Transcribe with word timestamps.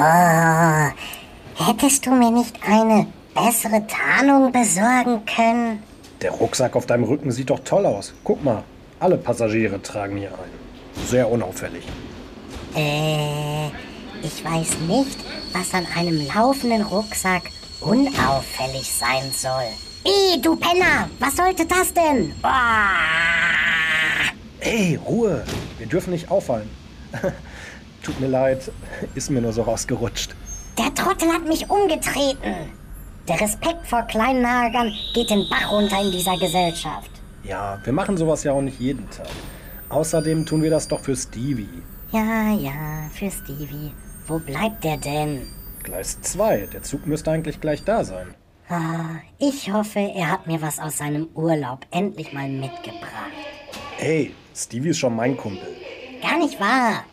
Oh, 0.00 0.90
hättest 1.56 2.06
du 2.06 2.10
mir 2.12 2.30
nicht 2.30 2.54
eine 2.64 3.06
bessere 3.34 3.84
Tarnung 3.88 4.52
besorgen 4.52 5.24
können? 5.26 5.82
Der 6.22 6.30
Rucksack 6.30 6.76
auf 6.76 6.86
deinem 6.86 7.02
Rücken 7.02 7.32
sieht 7.32 7.50
doch 7.50 7.58
toll 7.60 7.84
aus. 7.84 8.14
Guck 8.22 8.44
mal, 8.44 8.62
alle 9.00 9.16
Passagiere 9.16 9.82
tragen 9.82 10.16
hier 10.16 10.30
ein. 10.30 11.04
Sehr 11.06 11.28
unauffällig. 11.28 11.84
Äh, 12.76 13.66
ich 14.22 14.44
weiß 14.44 14.78
nicht, 14.86 15.18
was 15.52 15.74
an 15.74 15.86
einem 15.96 16.28
laufenden 16.28 16.82
Rucksack 16.82 17.50
unauffällig 17.80 18.92
sein 18.92 19.32
soll. 19.32 19.66
Ih, 20.04 20.40
du 20.40 20.54
Penner, 20.54 21.10
was 21.18 21.34
sollte 21.36 21.66
das 21.66 21.92
denn? 21.92 22.32
Boah. 22.40 22.50
Hey, 24.60 24.96
Ruhe! 25.04 25.44
Wir 25.78 25.86
dürfen 25.88 26.12
nicht 26.12 26.30
auffallen. 26.30 26.70
Tut 28.08 28.20
mir 28.20 28.28
leid, 28.28 28.72
ist 29.14 29.28
mir 29.28 29.42
nur 29.42 29.52
so 29.52 29.60
rausgerutscht. 29.60 30.34
Der 30.78 30.94
Trottel 30.94 31.30
hat 31.30 31.46
mich 31.46 31.68
umgetreten. 31.68 32.72
Der 33.28 33.38
Respekt 33.38 33.86
vor 33.86 34.00
Kleinnagern 34.04 34.90
geht 35.12 35.28
den 35.28 35.46
Bach 35.50 35.70
runter 35.70 36.00
in 36.00 36.10
dieser 36.10 36.38
Gesellschaft. 36.38 37.10
Ja, 37.44 37.78
wir 37.84 37.92
machen 37.92 38.16
sowas 38.16 38.44
ja 38.44 38.52
auch 38.52 38.62
nicht 38.62 38.80
jeden 38.80 39.10
Tag. 39.10 39.28
Außerdem 39.90 40.46
tun 40.46 40.62
wir 40.62 40.70
das 40.70 40.88
doch 40.88 41.00
für 41.00 41.14
Stevie. 41.14 41.82
Ja, 42.10 42.50
ja, 42.54 43.10
für 43.12 43.30
Stevie. 43.30 43.92
Wo 44.26 44.38
bleibt 44.38 44.84
der 44.84 44.96
denn? 44.96 45.46
Gleis 45.82 46.18
2, 46.22 46.68
der 46.72 46.82
Zug 46.82 47.06
müsste 47.06 47.30
eigentlich 47.30 47.60
gleich 47.60 47.84
da 47.84 48.04
sein. 48.04 48.34
Ah, 48.70 49.20
ich 49.38 49.70
hoffe, 49.70 49.98
er 49.98 50.30
hat 50.30 50.46
mir 50.46 50.62
was 50.62 50.78
aus 50.78 50.96
seinem 50.96 51.28
Urlaub 51.34 51.84
endlich 51.90 52.32
mal 52.32 52.48
mitgebracht. 52.48 53.36
Hey, 53.98 54.34
Stevie 54.56 54.88
ist 54.88 54.98
schon 54.98 55.14
mein 55.14 55.36
Kumpel. 55.36 55.68
Gar 56.22 56.38
nicht 56.38 56.58
wahr. 56.58 57.04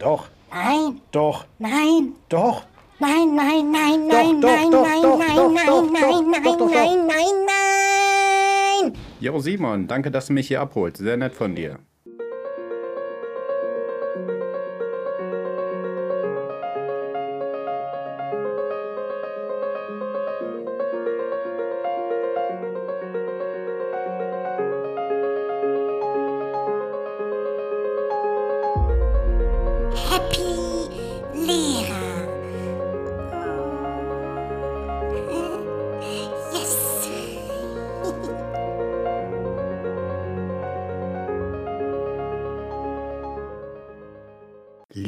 Doch, 0.00 0.28
Nein, 0.50 1.00
doch, 1.12 1.44
nein, 1.58 2.14
doch. 2.30 2.64
nein, 2.98 3.34
nein, 3.36 3.70
nein, 3.70 4.06
nein, 4.08 4.40
nein, 4.40 4.70
nein, 4.70 4.70
nein, 4.70 5.18
nein, 5.20 5.52
nein, 5.92 6.30
nein, 6.30 6.58
doch, 6.58 6.70
nein, 6.70 7.06
nein, 7.06 7.34
nein. 7.46 8.92
Jo, 9.20 9.38
Simon, 9.40 9.86
danke, 9.86 10.10
dass 10.10 10.28
du 10.28 10.32
mich 10.32 10.48
hier 10.48 10.62
abholst. 10.62 10.96
Sehr 10.96 11.18
nett 11.18 11.34
von 11.34 11.54
dir. 11.54 11.78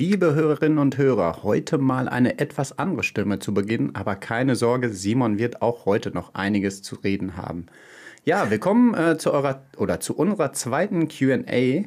Liebe 0.04 0.34
Hörerinnen 0.34 0.78
und 0.78 0.98
Hörer, 0.98 1.44
heute 1.44 1.78
mal 1.78 2.08
eine 2.08 2.40
etwas 2.40 2.76
andere 2.76 3.04
Stimme 3.04 3.38
zu 3.38 3.54
Beginn, 3.54 3.94
aber 3.94 4.16
keine 4.16 4.56
Sorge, 4.56 4.88
Simon 4.88 5.38
wird 5.38 5.62
auch 5.62 5.86
heute 5.86 6.10
noch 6.10 6.34
einiges 6.34 6.82
zu 6.82 6.96
reden 6.96 7.36
haben. 7.36 7.66
Ja, 8.24 8.50
willkommen 8.50 8.94
äh, 8.94 9.16
zu 9.16 9.32
eurer 9.32 9.62
oder 9.76 10.00
zu 10.00 10.16
unserer 10.16 10.52
zweiten 10.54 11.06
Q&A. 11.06 11.84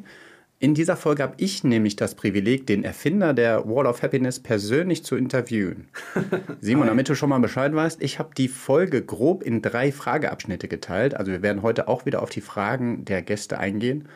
In 0.58 0.74
dieser 0.74 0.96
Folge 0.96 1.22
habe 1.22 1.34
ich 1.38 1.66
nämlich 1.66 1.98
das 1.98 2.16
Privileg, 2.16 2.66
den 2.66 2.86
Erfinder 2.86 3.34
der 3.34 3.68
Wall 3.68 3.86
of 3.86 4.02
Happiness 4.02 4.40
persönlich 4.40 5.04
zu 5.04 5.18
interviewen. 5.18 5.90
Simon, 6.62 6.88
damit 6.88 7.10
du 7.10 7.16
schon 7.16 7.30
mal 7.30 7.40
Bescheid 7.40 7.76
weißt, 7.76 8.02
ich 8.02 8.20
habe 8.20 8.30
die 8.38 8.48
Folge 8.48 9.04
grob 9.04 9.44
in 9.44 9.62
drei 9.62 9.92
Frageabschnitte 9.92 10.70
geteilt. 10.70 11.14
Also 11.14 11.34
wir 11.34 11.42
werden 11.42 11.62
heute 11.62 11.90
auch 11.90 12.06
wieder 12.06 12.24
auf 12.24 12.30
die 12.30 12.40
Fragen 12.40 13.04
der 13.04 13.22
Gäste 13.22 13.60
eingehen. 13.60 14.08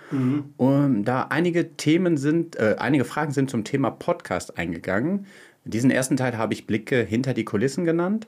Und 0.56 1.04
da 1.04 1.24
einige 1.24 1.76
Themen 1.76 2.16
sind, 2.16 2.56
äh, 2.56 2.78
einige 2.80 3.04
Fragen 3.04 3.32
sind 3.34 3.50
zum 3.50 3.66
Thema 3.66 3.90
Podcast 3.92 4.58
eingegangen. 4.58 5.26
Diesen 5.66 5.92
ersten 5.92 6.16
Teil 6.16 6.38
habe 6.38 6.54
ich 6.54 6.66
Blicke 6.66 7.04
hinter 7.04 7.34
die 7.34 7.44
Kulissen 7.46 7.84
genannt. 7.84 8.28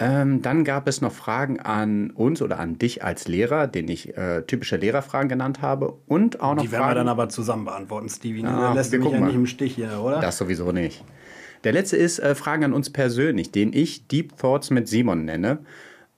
Ähm, 0.00 0.42
dann 0.42 0.64
gab 0.64 0.88
es 0.88 1.00
noch 1.00 1.12
Fragen 1.12 1.60
an 1.60 2.10
uns 2.10 2.42
oder 2.42 2.58
an 2.58 2.78
dich 2.78 3.04
als 3.04 3.28
Lehrer, 3.28 3.68
den 3.68 3.86
ich 3.88 4.16
äh, 4.16 4.42
typische 4.42 4.76
Lehrerfragen 4.76 5.28
genannt 5.28 5.62
habe. 5.62 5.96
Und 6.06 6.40
auch 6.40 6.54
noch 6.56 6.62
Die 6.62 6.72
werden 6.72 6.80
wir 6.80 6.84
Fragen. 6.86 6.96
dann 6.96 7.08
aber 7.08 7.28
zusammen 7.28 7.64
beantworten, 7.64 8.08
Stevie. 8.08 8.42
Ne? 8.42 8.48
Ah, 8.50 8.72
lässt 8.74 8.90
wir 8.90 8.98
mich 8.98 9.06
ja 9.06 9.10
gucken 9.12 9.26
nicht 9.26 9.34
mal. 9.36 9.40
im 9.40 9.46
Stich 9.46 9.74
hier, 9.76 10.00
oder? 10.02 10.20
Das 10.20 10.36
sowieso 10.38 10.72
nicht. 10.72 11.04
Der 11.62 11.72
letzte 11.72 11.96
ist 11.96 12.18
äh, 12.18 12.34
Fragen 12.34 12.64
an 12.64 12.72
uns 12.72 12.90
persönlich, 12.90 13.52
den 13.52 13.72
ich 13.72 14.08
Deep 14.08 14.36
Thoughts 14.36 14.70
mit 14.70 14.88
Simon 14.88 15.24
nenne. 15.24 15.58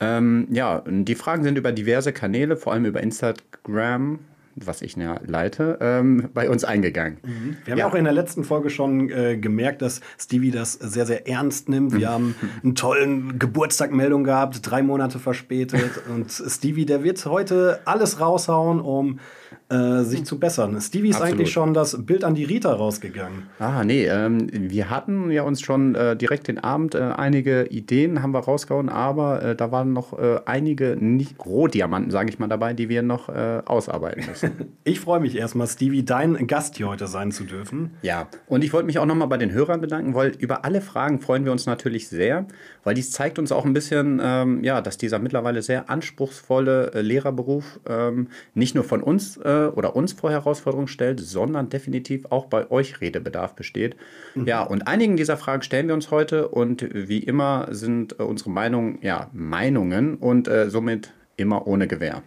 Ähm, 0.00 0.48
ja, 0.50 0.82
die 0.86 1.15
Fragen 1.15 1.42
sind 1.44 1.56
über 1.59 1.72
diverse 1.72 2.12
Kanäle, 2.12 2.56
vor 2.56 2.72
allem 2.72 2.86
über 2.86 3.03
Instagram, 3.03 4.19
was 4.56 4.80
ich 4.82 4.96
ja 4.96 5.20
leite, 5.26 5.78
ähm, 5.80 6.30
bei 6.32 6.48
uns 6.48 6.64
eingegangen. 6.64 7.18
Wir 7.64 7.72
haben 7.72 7.78
ja. 7.78 7.86
auch 7.86 7.94
in 7.94 8.04
der 8.04 8.12
letzten 8.12 8.42
Folge 8.42 8.70
schon 8.70 9.10
äh, 9.10 9.36
gemerkt, 9.36 9.82
dass 9.82 10.00
Stevie 10.18 10.50
das 10.50 10.72
sehr, 10.72 11.04
sehr 11.04 11.28
ernst 11.28 11.68
nimmt. 11.68 11.96
Wir 11.96 12.10
haben 12.10 12.34
einen 12.62 12.74
tollen 12.74 13.38
Geburtstagmeldung 13.38 14.24
gehabt, 14.24 14.60
drei 14.62 14.82
Monate 14.82 15.18
verspätet. 15.18 15.90
Und 16.14 16.30
Stevie, 16.30 16.86
der 16.86 17.04
wird 17.04 17.24
heute 17.26 17.80
alles 17.84 18.18
raushauen, 18.20 18.80
um 18.80 19.20
äh, 19.69 20.04
sich 20.04 20.25
zu 20.25 20.38
bessern. 20.38 20.81
Stevie 20.81 21.09
ist 21.09 21.16
Absolut. 21.16 21.34
eigentlich 21.34 21.50
schon 21.50 21.75
das 21.75 22.06
Bild 22.06 22.22
an 22.22 22.37
die 22.37 22.44
Rita 22.44 22.72
rausgegangen. 22.72 23.49
Ah, 23.59 23.82
nee, 23.82 24.06
ähm, 24.06 24.47
wir 24.53 24.91
hatten 24.91 25.32
ja 25.32 25.43
uns 25.43 25.60
schon 25.60 25.97
äh, 25.97 26.15
direkt 26.16 26.47
den 26.47 26.59
Abend 26.59 26.94
äh, 26.94 27.00
einige 27.00 27.65
Ideen 27.65 28.22
haben 28.22 28.32
wir 28.32 28.38
rausgehauen, 28.38 28.88
aber 28.88 29.43
äh, 29.43 29.56
da 29.56 29.72
waren 29.72 29.93
noch 29.93 30.16
äh, 30.16 30.38
einige 30.47 30.97
nicht 30.97 31.44
Rohdiamanten, 31.44 32.12
sage 32.12 32.28
ich 32.28 32.38
mal, 32.38 32.47
dabei, 32.47 32.75
die 32.75 32.88
wir 32.88 33.03
noch 33.03 33.28
ausarbeiten 33.28 34.25
müssen. 34.28 34.53
Ich 34.84 35.00
freue 35.00 35.19
mich 35.21 35.37
erstmal, 35.37 35.66
Stevie, 35.66 36.04
dein 36.04 36.47
Gast 36.47 36.77
hier 36.77 36.88
heute 36.88 37.06
sein 37.09 37.33
zu 37.33 37.44
dürfen. 37.44 37.91
Ja, 38.03 38.28
und 38.47 38.62
ich 38.62 38.72
wollte 38.72 38.87
mich 38.87 38.98
auch 38.98 39.06
nochmal 39.06 39.27
bei 39.27 39.37
den 39.37 39.53
Hörern 39.53 39.81
bedanken, 39.81 40.15
weil 40.15 40.31
über 40.38 40.65
alle 40.65 40.81
Fragen 40.81 41.21
freuen 41.21 41.44
wir 41.44 41.50
uns 41.50 41.66
natürlich 41.66 42.09
sehr, 42.09 42.47
weil 42.84 42.94
dies 42.94 43.10
zeigt 43.10 43.38
uns 43.38 43.50
auch 43.50 43.65
ein 43.65 43.72
bisschen, 43.72 44.21
ähm, 44.22 44.62
ja, 44.62 44.81
dass 44.81 44.97
dieser 44.97 45.19
mittlerweile 45.19 45.62
sehr 45.62 45.91
anspruchsvolle 45.91 46.93
Lehrerberuf 47.03 47.81
ähm, 47.88 48.28
nicht 48.54 48.75
nur 48.75 48.84
von 48.84 49.03
uns 49.03 49.37
äh, 49.38 49.55
oder 49.74 49.96
uns 49.96 50.12
vor 50.12 50.30
Herausforderungen 50.30 50.88
stellt, 50.88 51.20
sondern 51.20 51.68
definitiv 51.68 52.26
auch 52.30 52.46
bei 52.46 52.70
euch 52.70 53.00
Redebedarf 53.00 53.54
besteht. 53.54 53.96
Ja, 54.34 54.62
und 54.62 54.86
einigen 54.86 55.16
dieser 55.16 55.36
Fragen 55.36 55.62
stellen 55.62 55.88
wir 55.88 55.94
uns 55.94 56.10
heute 56.10 56.48
und 56.48 56.86
wie 56.92 57.20
immer 57.20 57.68
sind 57.70 58.18
äh, 58.18 58.22
unsere 58.22 58.50
Meinungen, 58.50 58.98
ja, 59.02 59.30
Meinungen 59.32 60.16
und 60.16 60.48
äh, 60.48 60.70
somit 60.70 61.12
immer 61.36 61.66
ohne 61.66 61.86
Gewähr. 61.86 62.22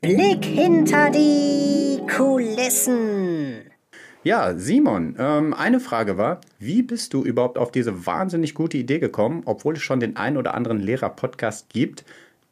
Blick 0.00 0.44
hinter 0.44 1.10
die 1.10 2.00
Kulissen. 2.06 3.62
Ja, 4.22 4.54
Simon, 4.56 5.14
ähm, 5.18 5.54
eine 5.54 5.78
Frage 5.78 6.18
war, 6.18 6.40
wie 6.58 6.82
bist 6.82 7.14
du 7.14 7.24
überhaupt 7.24 7.58
auf 7.58 7.70
diese 7.70 8.06
wahnsinnig 8.06 8.54
gute 8.54 8.76
Idee 8.76 8.98
gekommen, 8.98 9.42
obwohl 9.44 9.74
es 9.74 9.82
schon 9.82 10.00
den 10.00 10.16
ein 10.16 10.36
oder 10.36 10.54
anderen 10.54 10.80
Lehrer-Podcast 10.80 11.68
gibt, 11.68 12.04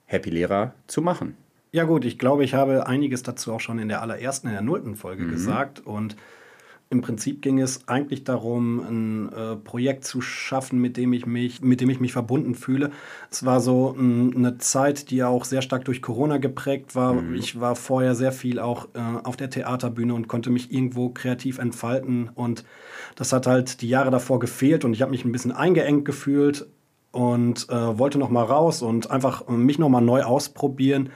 Happy 0.07 0.31
Lehrer 0.31 0.75
zu 0.87 1.03
machen? 1.03 1.37
Ja 1.75 1.83
gut, 1.83 2.05
ich 2.05 2.21
glaube, 2.21 2.45
ich 2.45 2.55
habe 2.55 2.87
einiges 2.87 3.25
dazu 3.25 3.53
auch 3.53 3.59
schon 3.59 3.81
in 3.81 3.89
der 3.89 4.01
allerersten, 4.01 4.47
in 4.47 4.53
der 4.53 4.63
nullten 4.63 4.95
Folge 4.95 5.27
gesagt. 5.27 5.85
Und 5.85 6.15
im 6.89 7.01
Prinzip 7.01 7.43
ging 7.43 7.59
es 7.59 7.89
eigentlich 7.89 8.23
darum, 8.23 8.79
ein 8.79 9.33
äh, 9.33 9.57
Projekt 9.57 10.05
zu 10.05 10.21
schaffen, 10.21 10.81
mit 10.81 10.97
dem 10.97 11.13
ich 11.13 11.27
mich, 11.27 11.63
mit 11.63 11.81
dem 11.81 11.91
ich 11.91 11.99
mich 11.99 12.13
verbunden 12.13 12.55
fühle. 12.55 12.93
Es 13.29 13.45
war 13.45 13.61
so 13.61 13.93
mh, 13.99 14.37
eine 14.37 14.59
Zeit, 14.59 15.11
die 15.11 15.25
auch 15.25 15.45
sehr 15.45 15.63
stark 15.63 15.85
durch 15.85 16.01
Corona 16.01 16.37
geprägt 16.37 16.95
war. 16.95 17.25
Ich 17.33 17.59
war 17.59 17.75
vorher 17.75 18.15
sehr 18.15 18.31
viel 18.31 18.61
auch 18.61 18.87
äh, 18.95 19.01
auf 19.25 19.37
der 19.37 19.51
Theaterbühne 19.51 20.15
und 20.15 20.29
konnte 20.29 20.51
mich 20.51 20.73
irgendwo 20.73 21.09
kreativ 21.09 21.59
entfalten. 21.59 22.31
Und 22.37 22.65
das 23.17 23.33
hat 23.33 23.49
halt 23.49 23.81
die 23.81 23.89
Jahre 23.89 24.13
davor 24.13 24.39
gefehlt 24.39 24.85
und 24.85 24.95
ich 24.95 25.03
habe 25.03 25.11
mich 25.11 25.25
ein 25.25 25.33
bisschen 25.33 25.51
eingeengt 25.51 26.05
gefühlt 26.05 26.69
und 27.11 27.69
äh, 27.69 27.99
wollte 27.99 28.21
noch 28.21 28.31
mal 28.31 28.45
raus 28.45 28.81
und 28.81 29.11
einfach 29.11 29.49
äh, 29.49 29.53
mich 29.53 29.81
noch 29.81 29.89
mal 29.89 30.01
neu 30.01 30.23
ausprobieren. 30.23 31.11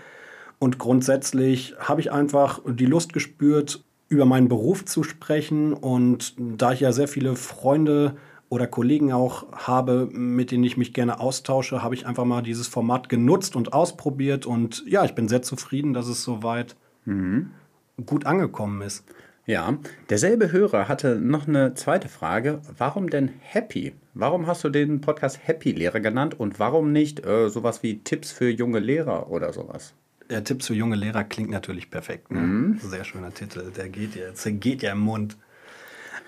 Und 0.58 0.78
grundsätzlich 0.78 1.74
habe 1.78 2.00
ich 2.00 2.10
einfach 2.10 2.60
die 2.66 2.86
Lust 2.86 3.12
gespürt, 3.12 3.84
über 4.08 4.24
meinen 4.24 4.48
Beruf 4.48 4.84
zu 4.84 5.02
sprechen. 5.02 5.72
Und 5.72 6.34
da 6.38 6.72
ich 6.72 6.80
ja 6.80 6.92
sehr 6.92 7.08
viele 7.08 7.36
Freunde 7.36 8.16
oder 8.48 8.66
Kollegen 8.66 9.12
auch 9.12 9.52
habe, 9.52 10.08
mit 10.10 10.50
denen 10.50 10.64
ich 10.64 10.76
mich 10.76 10.94
gerne 10.94 11.20
austausche, 11.20 11.82
habe 11.82 11.94
ich 11.94 12.06
einfach 12.06 12.24
mal 12.24 12.42
dieses 12.42 12.66
Format 12.66 13.08
genutzt 13.08 13.56
und 13.56 13.72
ausprobiert. 13.72 14.46
Und 14.46 14.84
ja, 14.86 15.04
ich 15.04 15.14
bin 15.14 15.28
sehr 15.28 15.42
zufrieden, 15.42 15.92
dass 15.92 16.08
es 16.08 16.24
soweit 16.24 16.76
gut 18.06 18.26
angekommen 18.26 18.82
ist. 18.82 19.04
Ja, 19.46 19.78
derselbe 20.10 20.52
Hörer 20.52 20.88
hatte 20.88 21.18
noch 21.18 21.48
eine 21.48 21.72
zweite 21.72 22.08
Frage. 22.08 22.60
Warum 22.76 23.08
denn 23.08 23.30
Happy? 23.40 23.94
Warum 24.12 24.46
hast 24.46 24.62
du 24.62 24.68
den 24.68 25.00
Podcast 25.00 25.40
Happy 25.42 25.72
Lehrer 25.72 26.00
genannt 26.00 26.38
und 26.38 26.58
warum 26.58 26.92
nicht 26.92 27.24
äh, 27.24 27.48
sowas 27.48 27.82
wie 27.82 28.00
Tipps 28.00 28.30
für 28.30 28.50
junge 28.50 28.78
Lehrer 28.78 29.30
oder 29.30 29.54
sowas? 29.54 29.94
Der 30.30 30.44
Tipps 30.44 30.66
für 30.66 30.74
junge 30.74 30.96
Lehrer 30.96 31.24
klingt 31.24 31.50
natürlich 31.50 31.90
perfekt. 31.90 32.30
Ne? 32.30 32.76
Sehr 32.80 33.04
schöner 33.04 33.32
Titel. 33.32 33.70
Der 33.76 33.88
geht 33.88 34.14
jetzt, 34.14 34.44
der 34.44 34.52
geht 34.52 34.82
ja 34.82 34.92
im 34.92 35.00
Mund. 35.00 35.36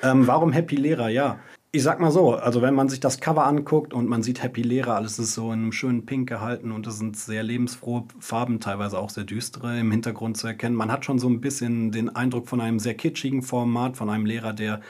Ähm, 0.02 0.26
warum 0.26 0.52
Happy 0.52 0.76
Lehrer? 0.76 1.08
Ja, 1.08 1.38
Ich 1.72 1.84
sag 1.84 2.00
mal 2.00 2.10
so, 2.10 2.34
also 2.34 2.62
wenn 2.62 2.74
man 2.74 2.88
sich 2.88 2.98
das 2.98 3.20
Cover 3.20 3.46
anguckt 3.46 3.94
und 3.94 4.08
man 4.08 4.24
sieht 4.24 4.42
Happy 4.42 4.62
Lehrer, 4.62 4.96
alles 4.96 5.20
ist 5.20 5.34
so 5.34 5.52
in 5.52 5.60
einem 5.60 5.72
schönen 5.72 6.04
Pink 6.04 6.28
gehalten 6.28 6.72
und 6.72 6.84
es 6.88 6.98
sind 6.98 7.16
sehr 7.16 7.44
lebensfrohe 7.44 8.06
Farben, 8.18 8.58
teilweise 8.58 8.98
auch 8.98 9.10
sehr 9.10 9.22
düstere 9.22 9.78
im 9.78 9.90
Hintergrund 9.92 10.36
zu 10.36 10.48
erkennen. 10.48 10.74
Man 10.74 10.90
hat 10.90 11.04
schon 11.04 11.20
so 11.20 11.28
ein 11.28 11.40
bisschen 11.40 11.92
den 11.92 12.08
Eindruck 12.08 12.48
von 12.48 12.60
einem 12.60 12.80
sehr 12.80 12.94
kitschigen 12.94 13.42
Format, 13.42 13.96
von 13.96 14.10
einem 14.10 14.26
Lehrer, 14.26 14.52
der 14.52 14.80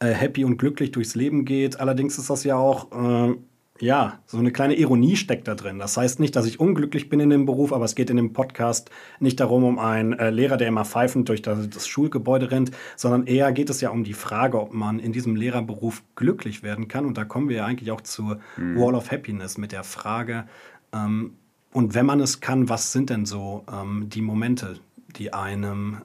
äh, 0.00 0.08
happy 0.08 0.44
und 0.44 0.56
glücklich 0.58 0.90
durchs 0.90 1.14
Leben 1.14 1.44
geht. 1.44 1.78
Allerdings 1.78 2.18
ist 2.18 2.28
das 2.28 2.42
ja 2.42 2.56
auch 2.56 2.90
äh, 2.92 3.34
ja, 3.80 4.20
so 4.26 4.38
eine 4.38 4.52
kleine 4.52 4.74
Ironie 4.74 5.16
steckt 5.16 5.48
da 5.48 5.54
drin. 5.54 5.78
Das 5.78 5.96
heißt 5.96 6.20
nicht, 6.20 6.34
dass 6.36 6.46
ich 6.46 6.60
unglücklich 6.60 7.08
bin 7.08 7.20
in 7.20 7.30
dem 7.30 7.46
Beruf, 7.46 7.72
aber 7.72 7.84
es 7.84 7.94
geht 7.94 8.10
in 8.10 8.16
dem 8.16 8.32
Podcast 8.32 8.90
nicht 9.20 9.40
darum, 9.40 9.64
um 9.64 9.78
einen 9.78 10.12
äh, 10.14 10.30
Lehrer, 10.30 10.56
der 10.56 10.68
immer 10.68 10.84
pfeifend 10.84 11.28
durch 11.28 11.42
das, 11.42 11.68
das, 11.68 11.86
Schulgebäude 11.86 12.50
rennt, 12.50 12.70
sondern 12.96 13.26
eher 13.26 13.52
geht 13.52 13.70
es 13.70 13.80
ja 13.80 13.90
um 13.90 14.04
die 14.04 14.14
Frage, 14.14 14.60
ob 14.60 14.72
man 14.72 14.98
in 14.98 15.12
diesem 15.12 15.36
Lehrerberuf 15.36 16.02
glücklich 16.14 16.62
werden 16.62 16.88
kann. 16.88 17.04
Und 17.04 17.18
da 17.18 17.24
kommen 17.24 17.48
wir 17.48 17.56
ja 17.56 17.66
eigentlich 17.66 17.90
auch 17.90 18.00
zur 18.00 18.40
mhm. 18.56 18.78
Wall 18.78 18.94
of 18.94 19.10
Happiness 19.10 19.58
mit 19.58 19.72
der 19.72 19.84
Frage, 19.84 20.44
ähm, 20.92 21.32
und 21.72 21.94
wenn 21.94 22.06
man 22.06 22.20
es 22.20 22.40
kann, 22.40 22.70
was 22.70 22.92
sind 22.92 23.10
denn 23.10 23.26
so 23.26 23.64
ähm, 23.70 24.08
die 24.08 24.22
Momente, 24.22 24.78
die 25.16 25.34
einem 25.34 25.98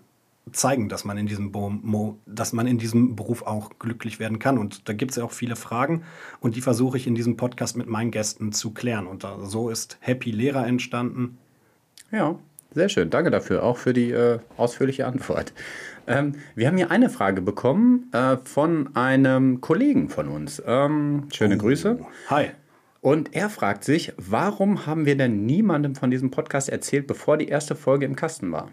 zeigen, 0.51 0.89
dass 0.89 1.05
man 1.05 1.17
in 1.17 1.27
diesem, 1.27 1.51
Bo 1.51 2.17
dass 2.25 2.53
man 2.53 2.67
in 2.67 2.77
diesem 2.77 3.15
Beruf 3.15 3.43
auch 3.43 3.71
glücklich 3.79 4.19
werden 4.19 4.39
kann. 4.39 4.57
Und 4.57 4.89
da 4.89 4.93
gibt 4.93 5.11
es 5.11 5.17
ja 5.17 5.23
auch 5.23 5.31
viele 5.31 5.55
Fragen 5.55 6.03
und 6.39 6.55
die 6.55 6.61
versuche 6.61 6.97
ich 6.97 7.07
in 7.07 7.15
diesem 7.15 7.37
Podcast 7.37 7.77
mit 7.77 7.87
meinen 7.87 8.11
Gästen 8.11 8.51
zu 8.51 8.71
klären. 8.71 9.07
Und 9.07 9.25
so 9.43 9.69
ist 9.69 9.97
Happy 9.99 10.31
Lehrer 10.31 10.65
entstanden. 10.65 11.37
Ja, 12.11 12.37
sehr 12.73 12.89
schön. 12.89 13.09
Danke 13.09 13.31
dafür, 13.31 13.63
auch 13.63 13.77
für 13.77 13.93
die 13.93 14.11
äh, 14.11 14.39
ausführliche 14.57 15.05
Antwort. 15.05 15.53
Ähm, 16.07 16.35
wir 16.55 16.67
haben 16.67 16.77
hier 16.77 16.89
eine 16.89 17.09
Frage 17.09 17.41
bekommen 17.41 18.09
äh, 18.13 18.37
von 18.43 18.95
einem 18.95 19.61
Kollegen 19.61 20.09
von 20.09 20.27
uns. 20.27 20.61
Ähm, 20.65 21.27
schöne 21.33 21.55
oh. 21.55 21.59
Grüße. 21.59 21.99
Hi. 22.29 22.51
Und 23.01 23.35
er 23.35 23.49
fragt 23.49 23.83
sich, 23.83 24.13
warum 24.17 24.85
haben 24.85 25.05
wir 25.05 25.17
denn 25.17 25.45
niemandem 25.45 25.95
von 25.95 26.11
diesem 26.11 26.31
Podcast 26.31 26.69
erzählt, 26.69 27.07
bevor 27.07 27.37
die 27.37 27.47
erste 27.47 27.75
Folge 27.75 28.05
im 28.05 28.15
Kasten 28.15 28.51
war? 28.51 28.69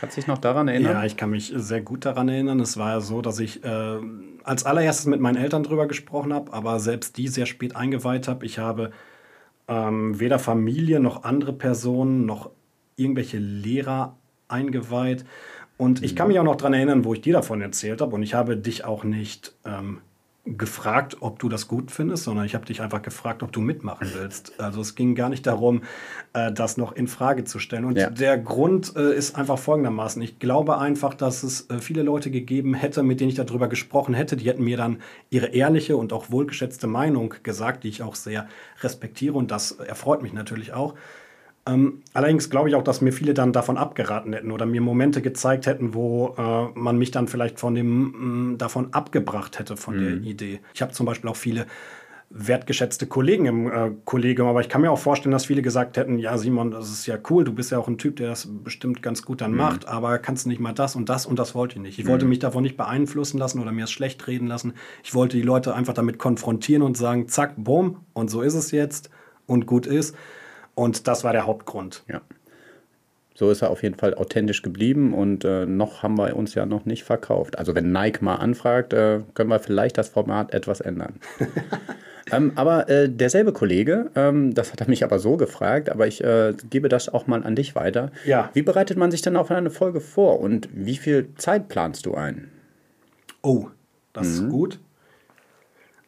Kannst 0.00 0.16
du 0.16 0.20
dich 0.20 0.28
noch 0.28 0.38
daran 0.38 0.68
erinnern? 0.68 0.92
Ja, 0.92 1.04
ich 1.04 1.16
kann 1.16 1.30
mich 1.30 1.52
sehr 1.54 1.80
gut 1.80 2.04
daran 2.04 2.28
erinnern. 2.28 2.60
Es 2.60 2.76
war 2.76 2.90
ja 2.90 3.00
so, 3.00 3.22
dass 3.22 3.38
ich 3.38 3.64
äh, 3.64 3.98
als 4.44 4.64
allererstes 4.64 5.06
mit 5.06 5.20
meinen 5.20 5.36
Eltern 5.36 5.62
drüber 5.62 5.86
gesprochen 5.86 6.32
habe, 6.34 6.52
aber 6.52 6.78
selbst 6.80 7.16
die 7.16 7.28
sehr 7.28 7.46
spät 7.46 7.74
eingeweiht 7.76 8.28
habe. 8.28 8.44
Ich 8.44 8.58
habe 8.58 8.90
ähm, 9.68 10.20
weder 10.20 10.38
Familie 10.38 11.00
noch 11.00 11.24
andere 11.24 11.52
Personen 11.52 12.26
noch 12.26 12.50
irgendwelche 12.96 13.38
Lehrer 13.38 14.16
eingeweiht. 14.48 15.24
Und 15.78 16.02
ich 16.02 16.16
kann 16.16 16.28
mich 16.28 16.38
auch 16.38 16.44
noch 16.44 16.56
daran 16.56 16.74
erinnern, 16.74 17.04
wo 17.04 17.14
ich 17.14 17.20
dir 17.20 17.34
davon 17.34 17.60
erzählt 17.60 18.00
habe. 18.00 18.14
Und 18.14 18.22
ich 18.22 18.34
habe 18.34 18.56
dich 18.56 18.84
auch 18.84 19.04
nicht 19.04 19.54
ähm, 19.64 20.00
gefragt, 20.46 21.16
ob 21.20 21.40
du 21.40 21.48
das 21.48 21.66
gut 21.66 21.90
findest, 21.90 22.24
sondern 22.24 22.44
ich 22.44 22.54
habe 22.54 22.64
dich 22.64 22.80
einfach 22.80 23.02
gefragt, 23.02 23.42
ob 23.42 23.50
du 23.50 23.60
mitmachen 23.60 24.08
willst. 24.14 24.60
Also 24.60 24.80
es 24.80 24.94
ging 24.94 25.16
gar 25.16 25.28
nicht 25.28 25.46
darum, 25.46 25.82
äh, 26.34 26.52
das 26.52 26.76
noch 26.76 26.92
in 26.92 27.08
Frage 27.08 27.44
zu 27.44 27.58
stellen. 27.58 27.84
Und 27.84 27.96
ja. 27.96 28.10
der 28.10 28.38
Grund 28.38 28.94
äh, 28.94 29.14
ist 29.14 29.36
einfach 29.36 29.58
folgendermaßen. 29.58 30.22
Ich 30.22 30.38
glaube 30.38 30.78
einfach, 30.78 31.14
dass 31.14 31.42
es 31.42 31.68
äh, 31.68 31.78
viele 31.78 32.02
Leute 32.02 32.30
gegeben 32.30 32.74
hätte, 32.74 33.02
mit 33.02 33.20
denen 33.20 33.30
ich 33.30 33.36
darüber 33.36 33.68
gesprochen 33.68 34.14
hätte, 34.14 34.36
die 34.36 34.46
hätten 34.46 34.62
mir 34.62 34.76
dann 34.76 34.98
ihre 35.30 35.46
ehrliche 35.46 35.96
und 35.96 36.12
auch 36.12 36.30
wohlgeschätzte 36.30 36.86
Meinung 36.86 37.34
gesagt, 37.42 37.82
die 37.82 37.88
ich 37.88 38.02
auch 38.02 38.14
sehr 38.14 38.46
respektiere 38.82 39.36
und 39.36 39.50
das 39.50 39.72
erfreut 39.72 40.22
mich 40.22 40.32
natürlich 40.32 40.72
auch. 40.72 40.94
Ähm, 41.68 42.02
allerdings 42.14 42.48
glaube 42.48 42.68
ich 42.68 42.74
auch, 42.76 42.84
dass 42.84 43.00
mir 43.00 43.12
viele 43.12 43.34
dann 43.34 43.52
davon 43.52 43.76
abgeraten 43.76 44.32
hätten 44.32 44.52
oder 44.52 44.66
mir 44.66 44.80
Momente 44.80 45.20
gezeigt 45.20 45.66
hätten, 45.66 45.94
wo 45.94 46.34
äh, 46.38 46.78
man 46.78 46.96
mich 46.96 47.10
dann 47.10 47.26
vielleicht 47.26 47.58
von 47.58 47.74
dem 47.74 48.02
mh, 48.02 48.18
mm, 48.52 48.58
davon 48.58 48.92
abgebracht 48.92 49.58
hätte 49.58 49.76
von 49.76 49.96
mhm. 49.96 50.00
der 50.00 50.30
Idee. 50.30 50.60
Ich 50.74 50.82
habe 50.82 50.92
zum 50.92 51.06
Beispiel 51.06 51.28
auch 51.28 51.36
viele 51.36 51.66
wertgeschätzte 52.30 53.06
Kollegen 53.06 53.46
im 53.46 53.66
äh, 53.70 53.92
Kollegium, 54.04 54.48
aber 54.48 54.60
ich 54.60 54.68
kann 54.68 54.80
mir 54.80 54.90
auch 54.90 54.98
vorstellen, 54.98 55.32
dass 55.32 55.46
viele 55.46 55.62
gesagt 55.62 55.96
hätten, 55.96 56.18
ja 56.18 56.36
Simon, 56.38 56.70
das 56.72 56.90
ist 56.90 57.06
ja 57.06 57.16
cool, 57.30 57.44
du 57.44 57.52
bist 57.52 57.70
ja 57.70 57.78
auch 57.78 57.88
ein 57.88 57.98
Typ, 57.98 58.16
der 58.16 58.28
das 58.28 58.48
bestimmt 58.48 59.02
ganz 59.02 59.22
gut 59.22 59.40
dann 59.40 59.52
mhm. 59.52 59.58
macht, 59.58 59.88
aber 59.88 60.18
kannst 60.18 60.44
du 60.44 60.48
nicht 60.48 60.60
mal 60.60 60.72
das 60.72 60.96
und 60.96 61.08
das 61.08 61.26
und 61.26 61.38
das 61.38 61.54
wollte 61.54 61.76
ich 61.76 61.82
nicht. 61.82 61.98
Ich 61.98 62.04
mhm. 62.04 62.10
wollte 62.10 62.26
mich 62.26 62.38
davon 62.38 62.62
nicht 62.62 62.76
beeinflussen 62.76 63.38
lassen 63.38 63.60
oder 63.60 63.72
mir 63.72 63.84
es 63.84 63.92
schlecht 63.92 64.26
reden 64.26 64.46
lassen. 64.46 64.74
Ich 65.02 65.14
wollte 65.14 65.36
die 65.36 65.42
Leute 65.42 65.74
einfach 65.74 65.94
damit 65.94 66.18
konfrontieren 66.18 66.82
und 66.82 66.96
sagen, 66.96 67.28
zack, 67.28 67.54
bumm, 67.56 67.98
und 68.12 68.30
so 68.30 68.42
ist 68.42 68.54
es 68.54 68.70
jetzt 68.70 69.10
und 69.46 69.66
gut 69.66 69.86
ist. 69.86 70.16
Und 70.76 71.08
das 71.08 71.24
war 71.24 71.32
der 71.32 71.46
Hauptgrund. 71.46 72.04
Ja. 72.06 72.20
So 73.34 73.50
ist 73.50 73.60
er 73.60 73.70
auf 73.70 73.82
jeden 73.82 73.96
Fall 73.96 74.14
authentisch 74.14 74.62
geblieben 74.62 75.12
und 75.12 75.44
äh, 75.44 75.66
noch 75.66 76.02
haben 76.02 76.16
wir 76.16 76.34
uns 76.36 76.54
ja 76.54 76.64
noch 76.64 76.86
nicht 76.86 77.04
verkauft. 77.04 77.58
Also 77.58 77.74
wenn 77.74 77.92
Nike 77.92 78.22
mal 78.22 78.36
anfragt, 78.36 78.94
äh, 78.94 79.20
können 79.34 79.50
wir 79.50 79.58
vielleicht 79.58 79.98
das 79.98 80.08
Format 80.08 80.54
etwas 80.54 80.80
ändern. 80.80 81.16
ähm, 82.32 82.52
aber 82.54 82.88
äh, 82.88 83.10
derselbe 83.10 83.52
Kollege, 83.52 84.10
ähm, 84.14 84.54
das 84.54 84.72
hat 84.72 84.80
er 84.80 84.88
mich 84.88 85.04
aber 85.04 85.18
so 85.18 85.36
gefragt, 85.36 85.90
aber 85.90 86.06
ich 86.06 86.24
äh, 86.24 86.54
gebe 86.70 86.88
das 86.88 87.12
auch 87.12 87.26
mal 87.26 87.42
an 87.42 87.56
dich 87.56 87.74
weiter. 87.74 88.10
Ja. 88.24 88.48
Wie 88.54 88.62
bereitet 88.62 88.96
man 88.96 89.10
sich 89.10 89.20
denn 89.20 89.36
auf 89.36 89.50
eine 89.50 89.70
Folge 89.70 90.00
vor 90.00 90.40
und 90.40 90.70
wie 90.72 90.96
viel 90.96 91.28
Zeit 91.36 91.68
planst 91.68 92.06
du 92.06 92.14
ein? 92.14 92.50
Oh, 93.42 93.66
das 94.14 94.28
mhm. 94.28 94.32
ist 94.32 94.50
gut. 94.50 94.78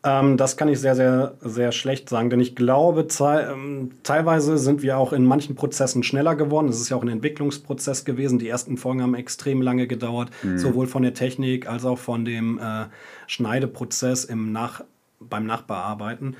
Ähm, 0.05 0.37
das 0.37 0.57
kann 0.57 0.69
ich 0.69 0.79
sehr, 0.81 0.95
sehr, 0.95 1.35
sehr 1.41 1.73
schlecht 1.73 2.09
sagen, 2.09 2.31
denn 2.31 2.41
ich 2.41 2.55
glaube, 2.55 3.07
ähm, 3.21 3.91
teilweise 4.05 4.57
sind 4.57 4.83
wir 4.83 4.97
auch 4.97 5.13
in 5.13 5.25
manchen 5.25 5.57
Prozessen 5.57 6.03
schneller 6.05 6.37
geworden. 6.37 6.69
Es 6.69 6.81
ist 6.81 6.89
ja 6.89 6.97
auch 6.97 7.03
ein 7.03 7.09
Entwicklungsprozess 7.09 8.05
gewesen. 8.05 8.39
Die 8.39 8.49
ersten 8.49 8.77
Folgen 8.77 9.03
haben 9.03 9.15
extrem 9.15 9.61
lange 9.61 9.89
gedauert, 9.89 10.31
mhm. 10.43 10.59
sowohl 10.59 10.87
von 10.87 11.03
der 11.03 11.15
Technik 11.15 11.69
als 11.69 11.85
auch 11.85 11.99
von 11.99 12.25
dem 12.25 12.59
äh, 12.59 12.87
Schneideprozess 13.27 14.25
im 14.25 14.53
Nach 14.53 14.85
beim 15.19 15.47
Nachbearbeiten. 15.47 16.37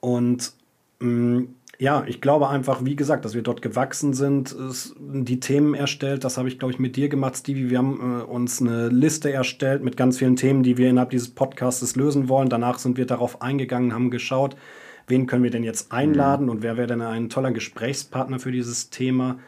Und 0.00 0.52
mh, 0.98 1.08
mm, 1.08 1.48
ja, 1.78 2.04
ich 2.06 2.20
glaube 2.20 2.48
einfach, 2.48 2.84
wie 2.84 2.96
gesagt, 2.96 3.24
dass 3.24 3.34
wir 3.34 3.42
dort 3.42 3.60
gewachsen 3.60 4.14
sind, 4.14 4.56
die 4.98 5.40
Themen 5.40 5.74
erstellt. 5.74 6.24
Das 6.24 6.38
habe 6.38 6.48
ich, 6.48 6.58
glaube 6.58 6.72
ich, 6.72 6.78
mit 6.78 6.96
dir 6.96 7.08
gemacht, 7.08 7.36
Stevie. 7.36 7.68
Wir 7.68 7.78
haben 7.78 8.20
äh, 8.20 8.22
uns 8.24 8.62
eine 8.62 8.88
Liste 8.88 9.32
erstellt 9.32 9.82
mit 9.82 9.96
ganz 9.96 10.18
vielen 10.18 10.36
Themen, 10.36 10.62
die 10.62 10.78
wir 10.78 10.88
innerhalb 10.88 11.10
dieses 11.10 11.28
Podcasts 11.28 11.94
lösen 11.96 12.28
wollen. 12.28 12.48
Danach 12.48 12.78
sind 12.78 12.96
wir 12.96 13.06
darauf 13.06 13.42
eingegangen, 13.42 13.92
haben 13.92 14.10
geschaut, 14.10 14.56
wen 15.06 15.26
können 15.26 15.42
wir 15.42 15.50
denn 15.50 15.64
jetzt 15.64 15.92
einladen 15.92 16.46
mhm. 16.46 16.52
und 16.52 16.62
wer 16.62 16.76
wäre 16.76 16.86
denn 16.86 17.02
ein 17.02 17.28
toller 17.28 17.52
Gesprächspartner 17.52 18.38
für 18.38 18.52
dieses 18.52 18.88
Thema. 18.88 19.38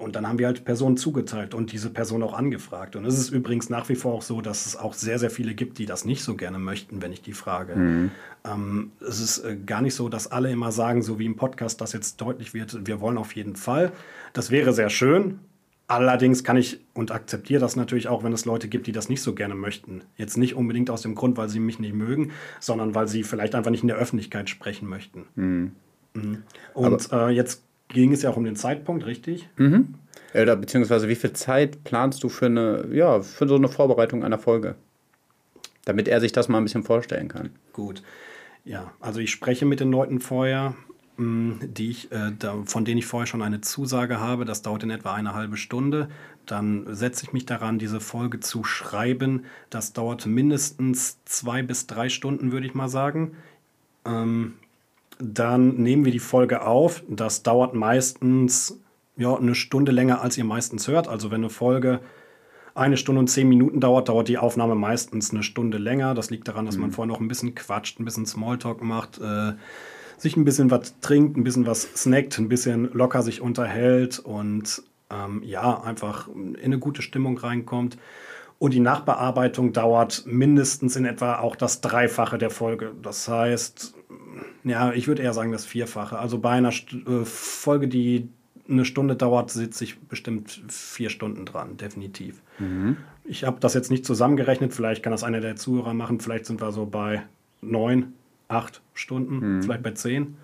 Und 0.00 0.16
dann 0.16 0.26
haben 0.26 0.38
wir 0.38 0.46
halt 0.46 0.64
Personen 0.64 0.96
zugeteilt 0.96 1.54
und 1.54 1.72
diese 1.72 1.90
Person 1.90 2.22
auch 2.22 2.32
angefragt. 2.32 2.96
Und 2.96 3.04
es 3.04 3.18
ist 3.18 3.30
übrigens 3.30 3.68
nach 3.68 3.88
wie 3.90 3.94
vor 3.94 4.14
auch 4.14 4.22
so, 4.22 4.40
dass 4.40 4.64
es 4.64 4.76
auch 4.76 4.94
sehr, 4.94 5.18
sehr 5.18 5.30
viele 5.30 5.54
gibt, 5.54 5.78
die 5.78 5.84
das 5.84 6.06
nicht 6.06 6.24
so 6.24 6.36
gerne 6.36 6.58
möchten, 6.58 7.02
wenn 7.02 7.12
ich 7.12 7.20
die 7.20 7.34
frage. 7.34 7.76
Mhm. 7.76 8.10
Ähm, 8.44 8.92
es 9.06 9.20
ist 9.20 9.44
äh, 9.44 9.56
gar 9.56 9.82
nicht 9.82 9.94
so, 9.94 10.08
dass 10.08 10.32
alle 10.32 10.50
immer 10.50 10.72
sagen, 10.72 11.02
so 11.02 11.18
wie 11.18 11.26
im 11.26 11.36
Podcast 11.36 11.82
das 11.82 11.92
jetzt 11.92 12.20
deutlich 12.20 12.54
wird, 12.54 12.86
wir 12.86 13.00
wollen 13.00 13.18
auf 13.18 13.34
jeden 13.36 13.56
Fall. 13.56 13.92
Das 14.32 14.50
wäre 14.50 14.72
sehr 14.72 14.88
schön. 14.88 15.38
Allerdings 15.86 16.44
kann 16.44 16.56
ich 16.56 16.80
und 16.94 17.10
akzeptiere 17.10 17.60
das 17.60 17.76
natürlich 17.76 18.08
auch, 18.08 18.24
wenn 18.24 18.32
es 18.32 18.46
Leute 18.46 18.68
gibt, 18.68 18.86
die 18.86 18.92
das 18.92 19.08
nicht 19.08 19.22
so 19.22 19.34
gerne 19.34 19.54
möchten. 19.54 20.02
Jetzt 20.16 20.38
nicht 20.38 20.54
unbedingt 20.54 20.88
aus 20.88 21.02
dem 21.02 21.14
Grund, 21.14 21.36
weil 21.36 21.48
sie 21.48 21.60
mich 21.60 21.78
nicht 21.78 21.94
mögen, 21.94 22.30
sondern 22.58 22.94
weil 22.94 23.06
sie 23.08 23.22
vielleicht 23.22 23.54
einfach 23.54 23.72
nicht 23.72 23.82
in 23.82 23.88
der 23.88 23.96
Öffentlichkeit 23.96 24.48
sprechen 24.48 24.88
möchten. 24.88 25.26
Mhm. 25.34 25.72
Mhm. 26.14 26.42
Und 26.74 27.12
äh, 27.12 27.28
jetzt 27.28 27.64
ging 27.92 28.12
es 28.12 28.22
ja 28.22 28.30
auch 28.30 28.36
um 28.36 28.44
den 28.44 28.56
Zeitpunkt, 28.56 29.06
richtig? 29.06 29.48
Mhm. 29.56 29.94
Oder 30.34 30.56
beziehungsweise 30.56 31.08
wie 31.08 31.16
viel 31.16 31.32
Zeit 31.32 31.84
planst 31.84 32.22
du 32.22 32.28
für 32.28 32.46
eine, 32.46 32.86
ja, 32.92 33.20
für 33.20 33.48
so 33.48 33.56
eine 33.56 33.68
Vorbereitung 33.68 34.24
einer 34.24 34.38
Folge? 34.38 34.76
Damit 35.84 36.08
er 36.08 36.20
sich 36.20 36.32
das 36.32 36.48
mal 36.48 36.58
ein 36.58 36.64
bisschen 36.64 36.84
vorstellen 36.84 37.28
kann. 37.28 37.50
Gut. 37.72 38.02
Ja, 38.64 38.92
also 39.00 39.20
ich 39.20 39.30
spreche 39.30 39.66
mit 39.66 39.80
den 39.80 39.90
Leuten 39.90 40.20
vorher, 40.20 40.74
mm, 41.16 41.52
die 41.62 41.90
ich, 41.90 42.12
äh, 42.12 42.32
da, 42.38 42.62
von 42.64 42.84
denen 42.84 42.98
ich 42.98 43.06
vorher 43.06 43.26
schon 43.26 43.42
eine 43.42 43.60
Zusage 43.60 44.20
habe. 44.20 44.44
Das 44.44 44.62
dauert 44.62 44.82
in 44.82 44.90
etwa 44.90 45.14
eine 45.14 45.34
halbe 45.34 45.56
Stunde. 45.56 46.08
Dann 46.46 46.86
setze 46.94 47.24
ich 47.24 47.32
mich 47.32 47.46
daran, 47.46 47.78
diese 47.78 48.00
Folge 48.00 48.40
zu 48.40 48.62
schreiben. 48.62 49.44
Das 49.70 49.92
dauert 49.92 50.26
mindestens 50.26 51.24
zwei 51.24 51.62
bis 51.62 51.86
drei 51.86 52.08
Stunden, 52.08 52.52
würde 52.52 52.66
ich 52.66 52.74
mal 52.74 52.88
sagen. 52.88 53.32
Ähm, 54.04 54.54
dann 55.20 55.76
nehmen 55.76 56.04
wir 56.04 56.12
die 56.12 56.18
Folge 56.18 56.66
auf. 56.66 57.02
Das 57.08 57.42
dauert 57.42 57.74
meistens 57.74 58.80
ja, 59.16 59.36
eine 59.36 59.54
Stunde 59.54 59.92
länger, 59.92 60.22
als 60.22 60.38
ihr 60.38 60.44
meistens 60.44 60.88
hört. 60.88 61.08
Also 61.08 61.30
wenn 61.30 61.40
eine 61.40 61.50
Folge 61.50 62.00
eine 62.74 62.96
Stunde 62.96 63.20
und 63.20 63.28
zehn 63.28 63.48
Minuten 63.48 63.80
dauert, 63.80 64.08
dauert 64.08 64.28
die 64.28 64.38
Aufnahme 64.38 64.74
meistens 64.74 65.30
eine 65.30 65.42
Stunde 65.42 65.78
länger. 65.78 66.14
Das 66.14 66.30
liegt 66.30 66.48
daran, 66.48 66.66
dass 66.66 66.76
mhm. 66.76 66.82
man 66.82 66.90
vorher 66.92 67.12
noch 67.12 67.20
ein 67.20 67.28
bisschen 67.28 67.54
quatscht, 67.54 68.00
ein 68.00 68.04
bisschen 68.04 68.26
Smalltalk 68.26 68.82
macht, 68.82 69.18
äh, 69.18 69.52
sich 70.16 70.36
ein 70.36 70.44
bisschen 70.44 70.70
was 70.70 70.98
trinkt, 71.00 71.36
ein 71.36 71.44
bisschen 71.44 71.66
was 71.66 71.82
snackt, 71.94 72.38
ein 72.38 72.48
bisschen 72.48 72.90
locker 72.92 73.22
sich 73.22 73.40
unterhält 73.40 74.18
und 74.18 74.82
ähm, 75.10 75.42
ja, 75.44 75.82
einfach 75.82 76.28
in 76.28 76.56
eine 76.62 76.78
gute 76.78 77.02
Stimmung 77.02 77.38
reinkommt. 77.38 77.98
Und 78.58 78.74
die 78.74 78.80
Nachbearbeitung 78.80 79.72
dauert 79.72 80.24
mindestens 80.26 80.94
in 80.94 81.06
etwa 81.06 81.38
auch 81.38 81.56
das 81.56 81.80
Dreifache 81.80 82.36
der 82.36 82.50
Folge. 82.50 82.92
Das 83.02 83.26
heißt, 83.26 83.94
ja, 84.64 84.92
ich 84.92 85.08
würde 85.08 85.22
eher 85.22 85.32
sagen 85.32 85.52
das 85.52 85.64
Vierfache. 85.64 86.18
Also 86.18 86.38
bei 86.38 86.50
einer 86.50 86.70
äh, 86.70 87.24
Folge, 87.24 87.88
die 87.88 88.28
eine 88.68 88.84
Stunde 88.84 89.16
dauert, 89.16 89.50
sitze 89.50 89.84
ich 89.84 89.98
bestimmt 90.00 90.62
vier 90.68 91.10
Stunden 91.10 91.44
dran, 91.44 91.76
definitiv. 91.76 92.40
Mhm. 92.58 92.96
Ich 93.24 93.44
habe 93.44 93.58
das 93.60 93.74
jetzt 93.74 93.90
nicht 93.90 94.04
zusammengerechnet, 94.04 94.72
vielleicht 94.72 95.02
kann 95.02 95.10
das 95.10 95.24
einer 95.24 95.40
der 95.40 95.56
Zuhörer 95.56 95.94
machen, 95.94 96.20
vielleicht 96.20 96.46
sind 96.46 96.60
wir 96.60 96.72
so 96.72 96.86
bei 96.86 97.22
neun, 97.60 98.12
acht 98.48 98.80
Stunden, 98.94 99.56
mhm. 99.56 99.62
vielleicht 99.62 99.82
bei 99.82 99.92
zehn. 99.92 100.36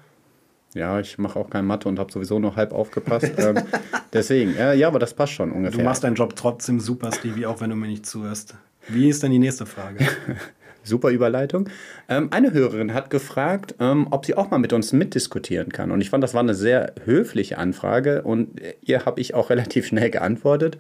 Ja, 0.75 1.01
ich 1.01 1.17
mache 1.17 1.39
auch 1.39 1.49
kein 1.49 1.65
Mathe 1.65 1.89
und 1.89 1.99
habe 1.99 2.13
sowieso 2.13 2.39
noch 2.39 2.57
halb 2.57 2.73
aufgepasst. 2.73 3.33
ähm, 3.39 3.63
deswegen, 4.13 4.55
äh, 4.57 4.75
ja, 4.75 4.89
aber 4.89 4.99
das 4.99 5.15
passt 5.15 5.33
schon 5.33 5.51
ungefähr. 5.51 5.79
Du 5.79 5.85
machst 5.85 6.05
deinen 6.05 6.17
Job 6.17 6.37
trotzdem 6.37 6.81
super, 6.81 7.13
Stevie, 7.13 7.47
auch 7.47 7.61
wenn 7.61 7.71
du 7.71 7.77
mir 7.77 7.87
nicht 7.87 8.05
zuhörst. 8.05 8.57
Wie 8.89 9.09
ist 9.09 9.23
denn 9.23 9.33
die 9.33 9.39
nächste 9.39 9.67
Frage? 9.67 10.07
Super 10.87 11.11
Überleitung. 11.11 11.69
Ähm, 12.09 12.29
eine 12.31 12.53
Hörerin 12.53 12.95
hat 12.95 13.11
gefragt, 13.11 13.75
ähm, 13.81 14.07
ob 14.11 14.25
sie 14.25 14.37
auch 14.37 14.51
mal 14.51 14.59
mit 14.59 14.73
uns 14.73 14.93
mitdiskutieren 14.93 15.71
kann. 15.71 15.91
Und 15.91 16.01
ich 16.01 16.11
fand, 16.11 16.23
das 16.25 16.35
war 16.35 16.41
eine 16.41 16.55
sehr 16.55 16.93
höfliche 17.05 17.59
Anfrage 17.59 18.23
und 18.23 18.61
ihr 18.83 19.05
habe 19.05 19.21
ich 19.21 19.35
auch 19.35 19.51
relativ 19.51 19.87
schnell 19.87 20.11
geantwortet. 20.11 20.79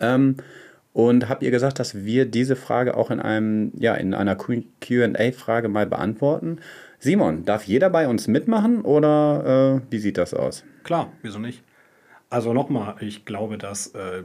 Ähm, 0.00 0.36
und 0.92 1.28
habe 1.28 1.44
ihr 1.44 1.50
gesagt, 1.50 1.78
dass 1.78 2.04
wir 2.04 2.26
diese 2.26 2.56
Frage 2.56 2.96
auch 2.96 3.10
in 3.10 3.20
einem, 3.20 3.70
ja, 3.78 3.94
in 3.94 4.12
einer 4.12 4.34
QA-Frage 4.34 5.68
mal 5.68 5.86
beantworten. 5.86 6.58
Simon, 6.98 7.44
darf 7.44 7.64
jeder 7.64 7.90
bei 7.90 8.08
uns 8.08 8.26
mitmachen 8.26 8.82
oder 8.82 9.80
äh, 9.86 9.92
wie 9.92 9.98
sieht 9.98 10.18
das 10.18 10.34
aus? 10.34 10.64
Klar, 10.82 11.12
wieso 11.22 11.38
nicht? 11.38 11.62
Also 12.30 12.52
nochmal, 12.52 12.94
ich 13.00 13.24
glaube, 13.24 13.58
dass, 13.58 13.88
äh, 13.88 14.22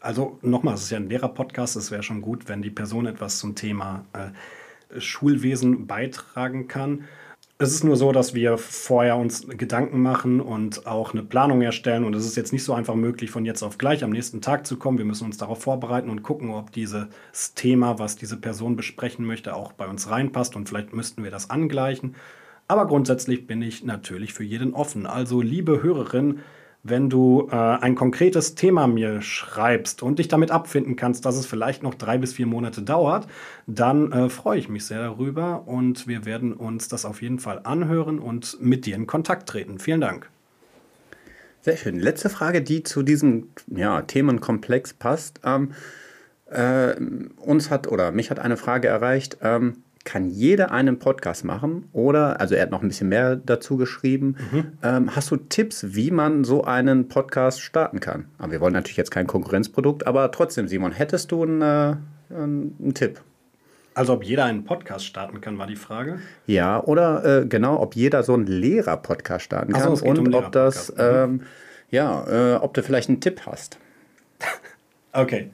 also 0.00 0.38
nochmal, 0.42 0.74
es 0.74 0.82
ist 0.82 0.90
ja 0.90 0.98
ein 0.98 1.08
Lehrer-Podcast, 1.08 1.76
es 1.76 1.92
wäre 1.92 2.02
schon 2.02 2.20
gut, 2.20 2.48
wenn 2.48 2.60
die 2.60 2.70
Person 2.70 3.06
etwas 3.06 3.38
zum 3.38 3.54
Thema 3.54 4.04
äh, 4.12 5.00
Schulwesen 5.00 5.86
beitragen 5.86 6.66
kann. 6.66 7.04
Es 7.58 7.72
ist 7.72 7.84
nur 7.84 7.96
so, 7.96 8.10
dass 8.10 8.34
wir 8.34 8.58
vorher 8.58 9.16
uns 9.16 9.46
Gedanken 9.48 10.02
machen 10.02 10.40
und 10.40 10.86
auch 10.88 11.12
eine 11.12 11.22
Planung 11.22 11.62
erstellen. 11.62 12.04
Und 12.04 12.14
es 12.14 12.26
ist 12.26 12.36
jetzt 12.36 12.52
nicht 12.52 12.64
so 12.64 12.74
einfach 12.74 12.96
möglich, 12.96 13.30
von 13.30 13.46
jetzt 13.46 13.62
auf 13.62 13.78
gleich 13.78 14.02
am 14.02 14.10
nächsten 14.10 14.42
Tag 14.42 14.66
zu 14.66 14.76
kommen. 14.76 14.98
Wir 14.98 15.06
müssen 15.06 15.24
uns 15.24 15.38
darauf 15.38 15.62
vorbereiten 15.62 16.10
und 16.10 16.22
gucken, 16.22 16.50
ob 16.50 16.72
dieses 16.72 17.06
Thema, 17.54 17.98
was 17.98 18.16
diese 18.16 18.36
Person 18.36 18.76
besprechen 18.76 19.24
möchte, 19.24 19.54
auch 19.54 19.72
bei 19.72 19.86
uns 19.86 20.10
reinpasst. 20.10 20.56
Und 20.56 20.68
vielleicht 20.68 20.92
müssten 20.92 21.22
wir 21.22 21.30
das 21.30 21.48
angleichen. 21.48 22.16
Aber 22.68 22.86
grundsätzlich 22.86 23.46
bin 23.46 23.62
ich 23.62 23.84
natürlich 23.84 24.34
für 24.34 24.44
jeden 24.44 24.74
offen. 24.74 25.06
Also, 25.06 25.40
liebe 25.40 25.82
Hörerin, 25.82 26.40
wenn 26.88 27.10
du 27.10 27.48
äh, 27.50 27.54
ein 27.54 27.94
konkretes 27.94 28.54
Thema 28.54 28.86
mir 28.86 29.22
schreibst 29.22 30.02
und 30.02 30.18
dich 30.18 30.28
damit 30.28 30.50
abfinden 30.50 30.96
kannst, 30.96 31.24
dass 31.24 31.36
es 31.36 31.46
vielleicht 31.46 31.82
noch 31.82 31.94
drei 31.94 32.18
bis 32.18 32.34
vier 32.34 32.46
Monate 32.46 32.82
dauert, 32.82 33.26
dann 33.66 34.12
äh, 34.12 34.28
freue 34.28 34.58
ich 34.58 34.68
mich 34.68 34.86
sehr 34.86 35.02
darüber 35.02 35.66
und 35.66 36.06
wir 36.06 36.24
werden 36.24 36.52
uns 36.52 36.88
das 36.88 37.04
auf 37.04 37.22
jeden 37.22 37.38
Fall 37.38 37.60
anhören 37.64 38.18
und 38.18 38.60
mit 38.60 38.86
dir 38.86 38.96
in 38.96 39.06
Kontakt 39.06 39.48
treten. 39.48 39.78
Vielen 39.78 40.00
Dank. 40.00 40.28
Sehr 41.62 41.76
schön. 41.76 41.98
Letzte 41.98 42.28
Frage, 42.28 42.62
die 42.62 42.84
zu 42.84 43.02
diesem 43.02 43.48
ja, 43.66 44.02
Themenkomplex 44.02 44.94
passt. 44.94 45.40
Ähm, 45.44 45.72
äh, 46.48 46.94
uns 47.38 47.70
hat 47.70 47.88
oder 47.88 48.12
mich 48.12 48.30
hat 48.30 48.38
eine 48.38 48.56
Frage 48.56 48.86
erreicht. 48.88 49.38
Ähm, 49.42 49.82
kann 50.06 50.30
jeder 50.30 50.70
einen 50.70 50.98
Podcast 50.98 51.44
machen 51.44 51.90
oder, 51.92 52.40
also 52.40 52.54
er 52.54 52.62
hat 52.62 52.70
noch 52.70 52.80
ein 52.80 52.88
bisschen 52.88 53.10
mehr 53.10 53.36
dazu 53.36 53.76
geschrieben. 53.76 54.36
Mhm. 54.50 54.72
Ähm, 54.82 55.14
hast 55.14 55.30
du 55.30 55.36
Tipps, 55.36 55.94
wie 55.94 56.10
man 56.10 56.44
so 56.44 56.64
einen 56.64 57.08
Podcast 57.08 57.60
starten 57.60 58.00
kann? 58.00 58.26
Aber 58.38 58.52
wir 58.52 58.60
wollen 58.62 58.72
natürlich 58.72 58.96
jetzt 58.96 59.10
kein 59.10 59.26
Konkurrenzprodukt, 59.26 60.06
aber 60.06 60.30
trotzdem, 60.30 60.68
Simon, 60.68 60.92
hättest 60.92 61.32
du 61.32 61.42
einen, 61.42 61.60
äh, 61.60 61.96
einen 62.30 62.94
Tipp? 62.94 63.20
Also 63.94 64.12
ob 64.12 64.24
jeder 64.24 64.44
einen 64.44 64.64
Podcast 64.64 65.04
starten 65.06 65.40
kann, 65.40 65.58
war 65.58 65.66
die 65.66 65.76
Frage. 65.76 66.20
Ja, 66.46 66.82
oder 66.82 67.42
äh, 67.42 67.46
genau, 67.46 67.80
ob 67.80 67.96
jeder 67.96 68.22
so 68.22 68.34
einen 68.34 68.46
Lehrer-Podcast 68.46 69.44
starten 69.44 69.72
kann 69.72 69.96
so, 69.96 70.06
und 70.06 70.18
um 70.18 70.34
ob 70.34 70.52
das, 70.52 70.92
mhm. 70.92 71.00
ähm, 71.00 71.40
ja, 71.90 72.54
äh, 72.54 72.56
ob 72.56 72.74
du 72.74 72.82
vielleicht 72.82 73.08
einen 73.08 73.20
Tipp 73.20 73.42
hast. 73.44 73.78
okay. 75.12 75.50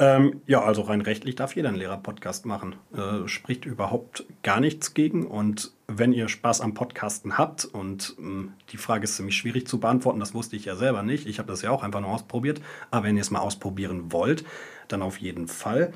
Ähm, 0.00 0.40
ja, 0.46 0.62
also 0.62 0.80
rein 0.80 1.02
rechtlich 1.02 1.36
darf 1.36 1.54
jeder 1.54 1.68
einen 1.68 1.76
Lehrer-Podcast 1.76 2.46
machen. 2.46 2.76
Äh, 2.96 3.28
spricht 3.28 3.66
überhaupt 3.66 4.24
gar 4.42 4.58
nichts 4.58 4.94
gegen. 4.94 5.26
Und 5.26 5.72
wenn 5.88 6.14
ihr 6.14 6.28
Spaß 6.28 6.62
am 6.62 6.72
Podcasten 6.72 7.36
habt, 7.36 7.66
und 7.66 8.16
ähm, 8.18 8.54
die 8.70 8.78
Frage 8.78 9.04
ist 9.04 9.16
ziemlich 9.16 9.36
schwierig 9.36 9.68
zu 9.68 9.78
beantworten, 9.78 10.18
das 10.18 10.32
wusste 10.32 10.56
ich 10.56 10.64
ja 10.64 10.74
selber 10.74 11.02
nicht. 11.02 11.26
Ich 11.26 11.38
habe 11.38 11.48
das 11.48 11.60
ja 11.60 11.70
auch 11.70 11.82
einfach 11.82 12.00
nur 12.00 12.10
ausprobiert. 12.10 12.62
Aber 12.90 13.04
wenn 13.04 13.16
ihr 13.16 13.20
es 13.20 13.30
mal 13.30 13.40
ausprobieren 13.40 14.10
wollt, 14.10 14.44
dann 14.88 15.02
auf 15.02 15.18
jeden 15.18 15.48
Fall. 15.48 15.92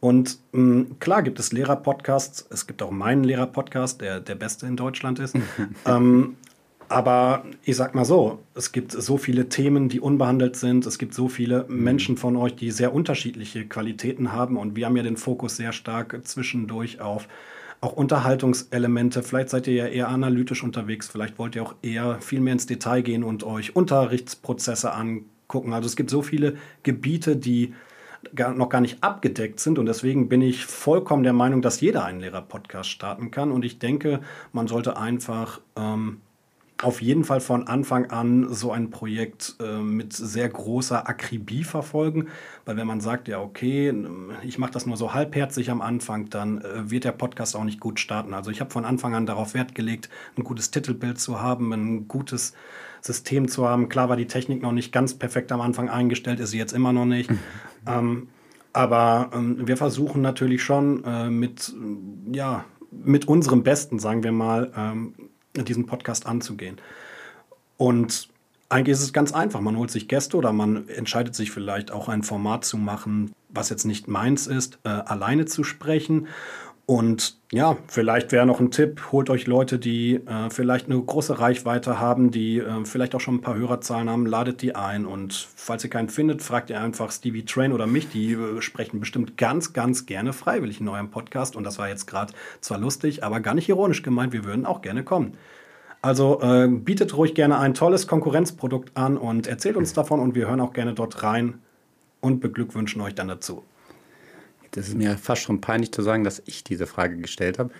Und 0.00 0.38
ähm, 0.52 0.96
klar 1.00 1.22
gibt 1.22 1.40
es 1.40 1.50
Lehrer-Podcasts. 1.50 2.46
Es 2.50 2.66
gibt 2.66 2.82
auch 2.82 2.90
meinen 2.90 3.24
Lehrer-Podcast, 3.24 4.02
der 4.02 4.20
der 4.20 4.34
beste 4.34 4.66
in 4.66 4.76
Deutschland 4.76 5.18
ist. 5.18 5.34
ähm, 5.86 6.36
aber 6.88 7.44
ich 7.64 7.76
sag 7.76 7.94
mal 7.94 8.04
so, 8.04 8.40
es 8.54 8.72
gibt 8.72 8.92
so 8.92 9.18
viele 9.18 9.48
Themen, 9.48 9.88
die 9.88 10.00
unbehandelt 10.00 10.56
sind. 10.56 10.86
Es 10.86 10.98
gibt 10.98 11.14
so 11.14 11.28
viele 11.28 11.64
Menschen 11.68 12.16
von 12.16 12.36
euch, 12.36 12.54
die 12.54 12.70
sehr 12.70 12.94
unterschiedliche 12.94 13.66
Qualitäten 13.66 14.32
haben. 14.32 14.56
Und 14.56 14.76
wir 14.76 14.86
haben 14.86 14.96
ja 14.96 15.02
den 15.02 15.16
Fokus 15.16 15.56
sehr 15.56 15.72
stark 15.72 16.20
zwischendurch 16.24 17.00
auf 17.00 17.28
auch 17.80 17.92
Unterhaltungselemente. 17.92 19.22
Vielleicht 19.22 19.50
seid 19.50 19.66
ihr 19.66 19.74
ja 19.74 19.86
eher 19.86 20.08
analytisch 20.08 20.62
unterwegs. 20.62 21.08
Vielleicht 21.08 21.38
wollt 21.38 21.56
ihr 21.56 21.62
auch 21.62 21.74
eher 21.82 22.20
viel 22.20 22.40
mehr 22.40 22.54
ins 22.54 22.66
Detail 22.66 23.02
gehen 23.02 23.22
und 23.22 23.44
euch 23.44 23.76
Unterrichtsprozesse 23.76 24.92
angucken. 24.92 25.72
Also 25.72 25.86
es 25.86 25.96
gibt 25.96 26.10
so 26.10 26.22
viele 26.22 26.56
Gebiete, 26.82 27.36
die 27.36 27.74
gar, 28.34 28.54
noch 28.54 28.68
gar 28.68 28.80
nicht 28.80 29.02
abgedeckt 29.02 29.60
sind. 29.60 29.78
Und 29.78 29.86
deswegen 29.86 30.28
bin 30.28 30.42
ich 30.42 30.64
vollkommen 30.64 31.22
der 31.22 31.32
Meinung, 31.32 31.62
dass 31.62 31.80
jeder 31.80 32.04
einen 32.04 32.20
Lehrer-Podcast 32.20 32.90
starten 32.90 33.30
kann. 33.30 33.52
Und 33.52 33.64
ich 33.64 33.78
denke, 33.78 34.20
man 34.52 34.68
sollte 34.68 34.96
einfach 34.96 35.60
ähm, 35.76 36.20
auf 36.82 37.00
jeden 37.00 37.24
Fall 37.24 37.40
von 37.40 37.66
Anfang 37.66 38.10
an 38.10 38.52
so 38.52 38.70
ein 38.70 38.90
Projekt 38.90 39.56
äh, 39.60 39.78
mit 39.78 40.12
sehr 40.12 40.48
großer 40.48 41.08
Akribie 41.08 41.64
verfolgen, 41.64 42.28
weil 42.66 42.76
wenn 42.76 42.86
man 42.86 43.00
sagt, 43.00 43.28
ja, 43.28 43.40
okay, 43.40 43.94
ich 44.42 44.58
mache 44.58 44.72
das 44.72 44.84
nur 44.84 44.98
so 44.98 45.14
halbherzig 45.14 45.70
am 45.70 45.80
Anfang, 45.80 46.28
dann 46.28 46.60
äh, 46.60 46.90
wird 46.90 47.04
der 47.04 47.12
Podcast 47.12 47.56
auch 47.56 47.64
nicht 47.64 47.80
gut 47.80 47.98
starten. 47.98 48.34
Also 48.34 48.50
ich 48.50 48.60
habe 48.60 48.70
von 48.70 48.84
Anfang 48.84 49.14
an 49.14 49.24
darauf 49.24 49.54
Wert 49.54 49.74
gelegt, 49.74 50.10
ein 50.36 50.44
gutes 50.44 50.70
Titelbild 50.70 51.18
zu 51.18 51.40
haben, 51.40 51.72
ein 51.72 52.08
gutes 52.08 52.52
System 53.00 53.48
zu 53.48 53.66
haben. 53.66 53.88
Klar 53.88 54.10
war 54.10 54.16
die 54.16 54.26
Technik 54.26 54.60
noch 54.60 54.72
nicht 54.72 54.92
ganz 54.92 55.14
perfekt 55.14 55.52
am 55.52 55.62
Anfang 55.62 55.88
eingestellt, 55.88 56.40
ist 56.40 56.50
sie 56.50 56.58
jetzt 56.58 56.72
immer 56.72 56.92
noch 56.92 57.06
nicht. 57.06 57.30
ähm, 57.86 58.28
aber 58.74 59.30
ähm, 59.32 59.66
wir 59.66 59.78
versuchen 59.78 60.20
natürlich 60.20 60.62
schon 60.62 61.02
äh, 61.04 61.30
mit, 61.30 61.74
ja, 62.30 62.66
mit 62.90 63.26
unserem 63.26 63.62
Besten, 63.62 63.98
sagen 63.98 64.22
wir 64.22 64.32
mal, 64.32 64.72
ähm, 64.76 65.14
diesen 65.64 65.86
Podcast 65.86 66.26
anzugehen. 66.26 66.80
Und 67.76 68.28
eigentlich 68.68 68.94
ist 68.94 69.02
es 69.02 69.12
ganz 69.12 69.32
einfach. 69.32 69.60
Man 69.60 69.76
holt 69.76 69.90
sich 69.90 70.08
Gäste 70.08 70.36
oder 70.36 70.52
man 70.52 70.88
entscheidet 70.88 71.34
sich 71.34 71.50
vielleicht 71.50 71.90
auch 71.90 72.08
ein 72.08 72.22
Format 72.22 72.64
zu 72.64 72.76
machen, 72.76 73.32
was 73.48 73.70
jetzt 73.70 73.84
nicht 73.84 74.08
meins 74.08 74.46
ist, 74.46 74.78
äh, 74.84 74.88
alleine 74.88 75.46
zu 75.46 75.62
sprechen. 75.62 76.26
Und 76.86 77.36
ja, 77.50 77.76
vielleicht 77.88 78.30
wäre 78.30 78.46
noch 78.46 78.60
ein 78.60 78.70
Tipp, 78.70 79.08
holt 79.10 79.28
euch 79.28 79.48
Leute, 79.48 79.80
die 79.80 80.14
äh, 80.14 80.50
vielleicht 80.50 80.86
eine 80.86 81.02
große 81.02 81.40
Reichweite 81.40 81.98
haben, 81.98 82.30
die 82.30 82.58
äh, 82.58 82.84
vielleicht 82.84 83.16
auch 83.16 83.20
schon 83.20 83.36
ein 83.36 83.40
paar 83.40 83.56
Hörerzahlen 83.56 84.08
haben, 84.08 84.24
ladet 84.24 84.62
die 84.62 84.76
ein. 84.76 85.04
Und 85.04 85.34
falls 85.56 85.82
ihr 85.82 85.90
keinen 85.90 86.08
findet, 86.08 86.42
fragt 86.42 86.70
ihr 86.70 86.80
einfach 86.80 87.10
Stevie 87.10 87.44
Train 87.44 87.72
oder 87.72 87.88
mich. 87.88 88.08
Die 88.10 88.34
äh, 88.34 88.60
sprechen 88.62 89.00
bestimmt 89.00 89.36
ganz, 89.36 89.72
ganz 89.72 90.06
gerne 90.06 90.32
freiwillig 90.32 90.80
in 90.80 90.86
eurem 90.86 91.10
Podcast. 91.10 91.56
Und 91.56 91.64
das 91.64 91.76
war 91.80 91.88
jetzt 91.88 92.06
gerade 92.06 92.32
zwar 92.60 92.78
lustig, 92.78 93.24
aber 93.24 93.40
gar 93.40 93.54
nicht 93.54 93.68
ironisch 93.68 94.02
gemeint. 94.02 94.32
Wir 94.32 94.44
würden 94.44 94.64
auch 94.64 94.80
gerne 94.80 95.02
kommen. 95.02 95.36
Also 96.02 96.40
äh, 96.40 96.68
bietet 96.68 97.16
ruhig 97.16 97.34
gerne 97.34 97.58
ein 97.58 97.74
tolles 97.74 98.06
Konkurrenzprodukt 98.06 98.96
an 98.96 99.16
und 99.16 99.48
erzählt 99.48 99.76
uns 99.76 99.92
davon 99.92 100.20
und 100.20 100.36
wir 100.36 100.46
hören 100.46 100.60
auch 100.60 100.72
gerne 100.72 100.94
dort 100.94 101.24
rein 101.24 101.58
und 102.20 102.40
beglückwünschen 102.40 103.02
euch 103.02 103.16
dann 103.16 103.26
dazu. 103.26 103.64
Das 104.76 104.86
ist 104.88 104.96
mir 104.96 105.16
fast 105.16 105.42
schon 105.42 105.62
peinlich 105.62 105.90
zu 105.90 106.02
sagen, 106.02 106.22
dass 106.22 106.42
ich 106.44 106.62
diese 106.62 106.86
Frage 106.86 107.16
gestellt 107.16 107.58
habe. 107.58 107.70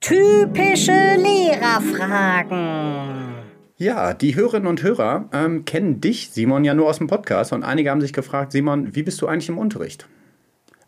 Typische 0.00 1.16
Lehrerfragen. 1.16 3.32
Ja, 3.78 4.12
die 4.12 4.34
Hörerinnen 4.34 4.66
und 4.66 4.82
Hörer 4.82 5.30
ähm, 5.32 5.64
kennen 5.64 6.02
dich, 6.02 6.28
Simon, 6.30 6.64
ja 6.64 6.74
nur 6.74 6.86
aus 6.86 6.98
dem 6.98 7.06
Podcast 7.06 7.54
und 7.54 7.62
einige 7.62 7.90
haben 7.90 8.02
sich 8.02 8.12
gefragt, 8.12 8.52
Simon, 8.52 8.94
wie 8.94 9.02
bist 9.02 9.22
du 9.22 9.26
eigentlich 9.26 9.48
im 9.48 9.56
Unterricht? 9.56 10.06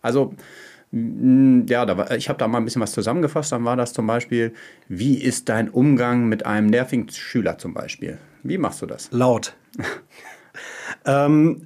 Also 0.02 0.34
ja, 0.92 1.86
da 1.86 1.96
war, 1.96 2.10
ich 2.10 2.28
habe 2.28 2.38
da 2.38 2.46
mal 2.48 2.58
ein 2.58 2.64
bisschen 2.64 2.82
was 2.82 2.92
zusammengefasst. 2.92 3.52
Dann 3.52 3.64
war 3.64 3.76
das 3.76 3.94
zum 3.94 4.06
Beispiel, 4.06 4.52
wie 4.88 5.14
ist 5.14 5.48
dein 5.48 5.70
Umgang 5.70 6.28
mit 6.28 6.44
einem 6.44 6.66
nervigen 6.66 7.08
Schüler 7.08 7.56
zum 7.58 7.72
Beispiel? 7.72 8.18
Wie 8.42 8.58
machst 8.58 8.82
du 8.82 8.86
das? 8.86 9.08
Laut. 9.10 9.56
ähm, 11.06 11.62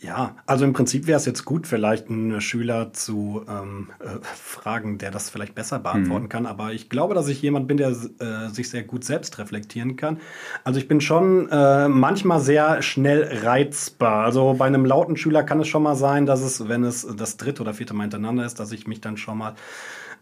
ja, 0.00 0.36
also 0.46 0.64
im 0.64 0.74
Prinzip 0.74 1.08
wäre 1.08 1.16
es 1.16 1.26
jetzt 1.26 1.44
gut, 1.44 1.66
vielleicht 1.66 2.08
einen 2.08 2.40
Schüler 2.40 2.92
zu 2.92 3.44
ähm, 3.48 3.88
äh, 3.98 4.20
fragen, 4.22 4.96
der 4.98 5.10
das 5.10 5.28
vielleicht 5.28 5.56
besser 5.56 5.80
beantworten 5.80 6.26
mhm. 6.26 6.28
kann. 6.28 6.46
Aber 6.46 6.72
ich 6.72 6.88
glaube, 6.88 7.16
dass 7.16 7.26
ich 7.26 7.42
jemand 7.42 7.66
bin, 7.66 7.78
der 7.78 7.88
äh, 7.88 8.48
sich 8.52 8.70
sehr 8.70 8.84
gut 8.84 9.02
selbst 9.04 9.38
reflektieren 9.38 9.96
kann. 9.96 10.18
Also 10.62 10.78
ich 10.78 10.86
bin 10.86 11.00
schon 11.00 11.48
äh, 11.50 11.88
manchmal 11.88 12.40
sehr 12.40 12.80
schnell 12.80 13.40
reizbar. 13.42 14.24
Also 14.24 14.54
bei 14.56 14.66
einem 14.66 14.84
lauten 14.84 15.16
Schüler 15.16 15.42
kann 15.42 15.58
es 15.58 15.66
schon 15.66 15.82
mal 15.82 15.96
sein, 15.96 16.26
dass 16.26 16.42
es, 16.42 16.68
wenn 16.68 16.84
es 16.84 17.04
das 17.16 17.36
dritte 17.36 17.62
oder 17.62 17.74
vierte 17.74 17.92
Mal 17.92 18.04
hintereinander 18.04 18.46
ist, 18.46 18.60
dass 18.60 18.70
ich 18.70 18.86
mich 18.86 19.00
dann 19.00 19.16
schon 19.16 19.38
mal 19.38 19.50
äh, 19.50 19.54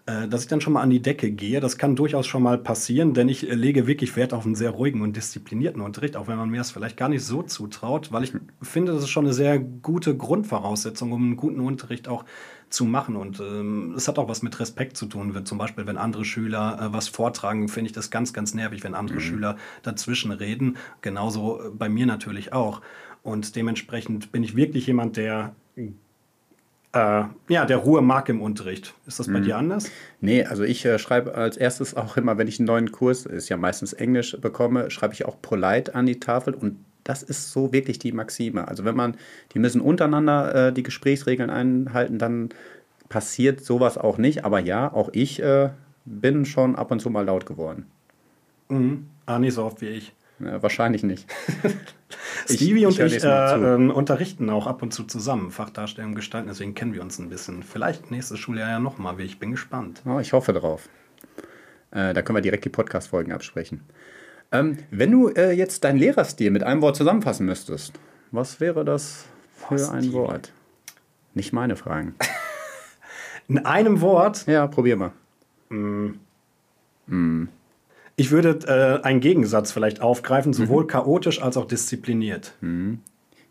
dass 0.06 0.42
ich 0.42 0.48
dann 0.48 0.60
schon 0.60 0.72
mal 0.72 0.82
an 0.82 0.90
die 0.90 1.02
Decke 1.02 1.32
gehe. 1.32 1.58
Das 1.58 1.78
kann 1.78 1.96
durchaus 1.96 2.26
schon 2.26 2.42
mal 2.42 2.58
passieren, 2.58 3.12
denn 3.12 3.28
ich 3.28 3.50
äh, 3.50 3.54
lege 3.54 3.88
wirklich 3.88 4.14
Wert 4.16 4.32
auf 4.32 4.46
einen 4.46 4.54
sehr 4.54 4.70
ruhigen 4.70 5.02
und 5.02 5.16
disziplinierten 5.16 5.82
Unterricht, 5.82 6.16
auch 6.16 6.28
wenn 6.28 6.36
man 6.36 6.48
mir 6.48 6.58
das 6.58 6.70
vielleicht 6.70 6.96
gar 6.96 7.08
nicht 7.08 7.24
so 7.24 7.42
zutraut, 7.42 8.12
weil 8.12 8.22
ich 8.22 8.32
finde, 8.62 8.92
das 8.92 9.02
ist 9.02 9.08
schon 9.08 9.24
eine 9.24 9.34
sehr 9.34 9.58
gute 9.58 10.16
Grundvoraussetzung, 10.16 11.10
um 11.10 11.22
einen 11.24 11.36
guten 11.36 11.60
Unterricht 11.60 12.06
auch 12.06 12.24
zu 12.70 12.84
machen. 12.84 13.16
Und 13.16 13.40
ähm, 13.40 13.94
es 13.96 14.06
hat 14.06 14.18
auch 14.18 14.28
was 14.28 14.42
mit 14.42 14.58
Respekt 14.60 14.96
zu 14.96 15.06
tun. 15.06 15.44
Zum 15.44 15.58
Beispiel, 15.58 15.86
wenn 15.86 15.96
andere 15.96 16.24
Schüler 16.24 16.78
äh, 16.80 16.92
was 16.92 17.08
vortragen, 17.08 17.68
finde 17.68 17.88
ich 17.88 17.92
das 17.92 18.10
ganz, 18.10 18.32
ganz 18.32 18.54
nervig, 18.54 18.84
wenn 18.84 18.94
andere 18.94 19.18
mhm. 19.18 19.22
Schüler 19.22 19.56
dazwischen 19.82 20.30
reden. 20.30 20.76
Genauso 21.00 21.60
äh, 21.60 21.70
bei 21.70 21.88
mir 21.88 22.06
natürlich 22.06 22.52
auch. 22.52 22.80
Und 23.22 23.56
dementsprechend 23.56 24.30
bin 24.30 24.44
ich 24.44 24.54
wirklich 24.54 24.86
jemand, 24.86 25.16
der 25.16 25.56
äh, 26.92 27.24
ja, 27.48 27.64
der 27.66 27.76
Ruhe 27.78 28.02
mag 28.02 28.28
im 28.28 28.40
Unterricht. 28.40 28.94
Ist 29.06 29.18
das 29.18 29.26
bei 29.26 29.40
mhm. 29.40 29.44
dir 29.44 29.56
anders? 29.58 29.90
Nee, 30.20 30.44
also 30.44 30.62
ich 30.62 30.84
äh, 30.84 30.98
schreibe 30.98 31.34
als 31.34 31.56
erstes 31.56 31.94
auch 31.94 32.16
immer, 32.16 32.38
wenn 32.38 32.48
ich 32.48 32.58
einen 32.58 32.66
neuen 32.66 32.92
Kurs, 32.92 33.26
ist 33.26 33.48
ja 33.48 33.56
meistens 33.56 33.92
Englisch, 33.92 34.36
bekomme, 34.40 34.90
schreibe 34.90 35.14
ich 35.14 35.24
auch 35.24 35.40
polite 35.42 35.94
an 35.94 36.06
die 36.06 36.20
Tafel 36.20 36.54
und 36.54 36.78
das 37.04 37.22
ist 37.22 37.52
so 37.52 37.72
wirklich 37.72 37.98
die 37.98 38.12
Maxime. 38.12 38.66
Also 38.66 38.84
wenn 38.84 38.96
man, 38.96 39.16
die 39.54 39.58
müssen 39.58 39.80
untereinander 39.80 40.68
äh, 40.68 40.72
die 40.72 40.82
Gesprächsregeln 40.82 41.50
einhalten, 41.50 42.18
dann 42.18 42.48
passiert 43.08 43.64
sowas 43.64 43.96
auch 43.96 44.18
nicht. 44.18 44.44
Aber 44.44 44.58
ja, 44.58 44.92
auch 44.92 45.10
ich 45.12 45.40
äh, 45.40 45.70
bin 46.04 46.44
schon 46.44 46.74
ab 46.76 46.90
und 46.90 47.00
zu 47.00 47.10
mal 47.10 47.24
laut 47.24 47.46
geworden. 47.46 47.86
Mhm. 48.68 49.06
Ah, 49.26 49.38
nicht 49.38 49.54
so 49.54 49.64
oft 49.64 49.80
wie 49.80 49.88
ich. 49.88 50.12
Ja, 50.38 50.62
wahrscheinlich 50.62 51.02
nicht. 51.02 51.26
Stevie 52.44 52.80
ich, 52.80 52.86
und 52.86 52.98
ich, 52.98 53.16
ich 53.16 53.24
äh, 53.24 53.74
ähm, 53.74 53.90
unterrichten 53.90 54.50
auch 54.50 54.66
ab 54.66 54.82
und 54.82 54.92
zu 54.92 55.04
zusammen, 55.04 55.50
Fachdarstellung 55.50 56.14
gestalten, 56.14 56.48
deswegen 56.48 56.74
kennen 56.74 56.92
wir 56.92 57.02
uns 57.02 57.18
ein 57.18 57.28
bisschen. 57.30 57.62
Vielleicht 57.62 58.10
nächstes 58.10 58.38
Schuljahr 58.38 58.68
ja 58.68 58.78
nochmal, 58.78 59.18
ich 59.20 59.38
bin 59.38 59.52
gespannt. 59.52 60.02
Oh, 60.04 60.18
ich 60.18 60.32
hoffe 60.32 60.52
drauf. 60.52 60.88
Äh, 61.90 62.12
da 62.12 62.22
können 62.22 62.36
wir 62.36 62.42
direkt 62.42 62.64
die 62.64 62.70
Podcast-Folgen 62.70 63.32
absprechen. 63.32 63.80
Ähm, 64.52 64.78
wenn 64.90 65.10
du 65.10 65.28
äh, 65.28 65.52
jetzt 65.52 65.84
deinen 65.84 65.98
Lehrerstil 65.98 66.50
mit 66.50 66.62
einem 66.62 66.82
Wort 66.82 66.96
zusammenfassen 66.96 67.46
müsstest, 67.46 67.98
was 68.30 68.60
wäre 68.60 68.84
das 68.84 69.24
für 69.54 69.74
was 69.74 69.90
ein 69.90 70.12
Wort? 70.12 70.52
Nicht 71.34 71.52
meine 71.52 71.76
Fragen. 71.76 72.14
In 73.48 73.64
einem 73.64 74.00
Wort? 74.00 74.46
Ja, 74.46 74.66
probier 74.66 74.96
mal. 74.96 75.12
Mm. 75.68 76.18
Mm. 77.06 77.48
Ich 78.16 78.30
würde 78.30 78.58
äh, 78.66 79.04
einen 79.04 79.20
Gegensatz 79.20 79.72
vielleicht 79.72 80.00
aufgreifen, 80.00 80.54
sowohl 80.54 80.84
mhm. 80.84 80.88
chaotisch 80.88 81.42
als 81.42 81.56
auch 81.56 81.66
diszipliniert. 81.66 82.54
Mhm. 82.62 83.00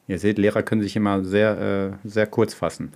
Ihr 0.07 0.19
seht, 0.19 0.38
Lehrer 0.38 0.63
können 0.63 0.81
sich 0.81 0.95
immer 0.95 1.24
sehr, 1.24 1.98
äh, 2.03 2.07
sehr 2.07 2.27
kurz 2.27 2.53
fassen. 2.53 2.91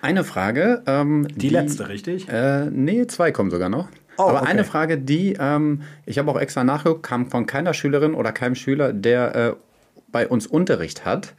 Eine 0.00 0.24
Frage. 0.24 0.82
Ähm, 0.86 1.26
die, 1.28 1.38
die, 1.38 1.48
letzte, 1.50 1.88
richtig? 1.88 2.28
Äh, 2.28 2.70
nee, 2.70 3.06
zwei 3.06 3.32
kommen 3.32 3.50
sogar 3.50 3.68
noch. 3.68 3.88
Oh, 4.16 4.24
Aber 4.24 4.42
okay. 4.42 4.50
eine 4.50 4.64
Frage, 4.64 4.98
die, 4.98 5.36
ähm, 5.38 5.82
ich 6.06 6.18
habe 6.18 6.30
auch 6.30 6.40
extra 6.40 6.64
nachgeguckt, 6.64 7.02
kam 7.02 7.30
von 7.30 7.46
keiner 7.46 7.74
Schülerin 7.74 8.14
oder 8.14 8.32
keinem 8.32 8.54
Schüler, 8.54 8.92
der 8.92 9.34
äh, 9.34 9.52
bei 10.10 10.26
uns 10.26 10.46
Unterricht 10.46 11.04
hat. 11.04 11.34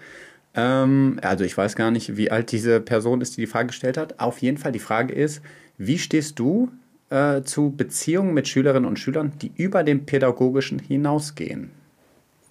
Ähm, 0.53 1.19
also 1.21 1.43
ich 1.43 1.57
weiß 1.57 1.75
gar 1.75 1.91
nicht, 1.91 2.17
wie 2.17 2.31
alt 2.31 2.51
diese 2.51 2.79
Person 2.79 3.21
ist, 3.21 3.37
die 3.37 3.41
die 3.41 3.47
Frage 3.47 3.67
gestellt 3.67 3.97
hat. 3.97 4.19
Auf 4.19 4.39
jeden 4.39 4.57
Fall, 4.57 4.71
die 4.71 4.79
Frage 4.79 5.13
ist, 5.13 5.41
wie 5.77 5.97
stehst 5.97 6.39
du 6.39 6.71
äh, 7.09 7.43
zu 7.43 7.71
Beziehungen 7.75 8.33
mit 8.33 8.47
Schülerinnen 8.47 8.87
und 8.87 8.99
Schülern, 8.99 9.33
die 9.41 9.51
über 9.55 9.83
den 9.83 10.05
pädagogischen 10.05 10.79
hinausgehen. 10.79 11.71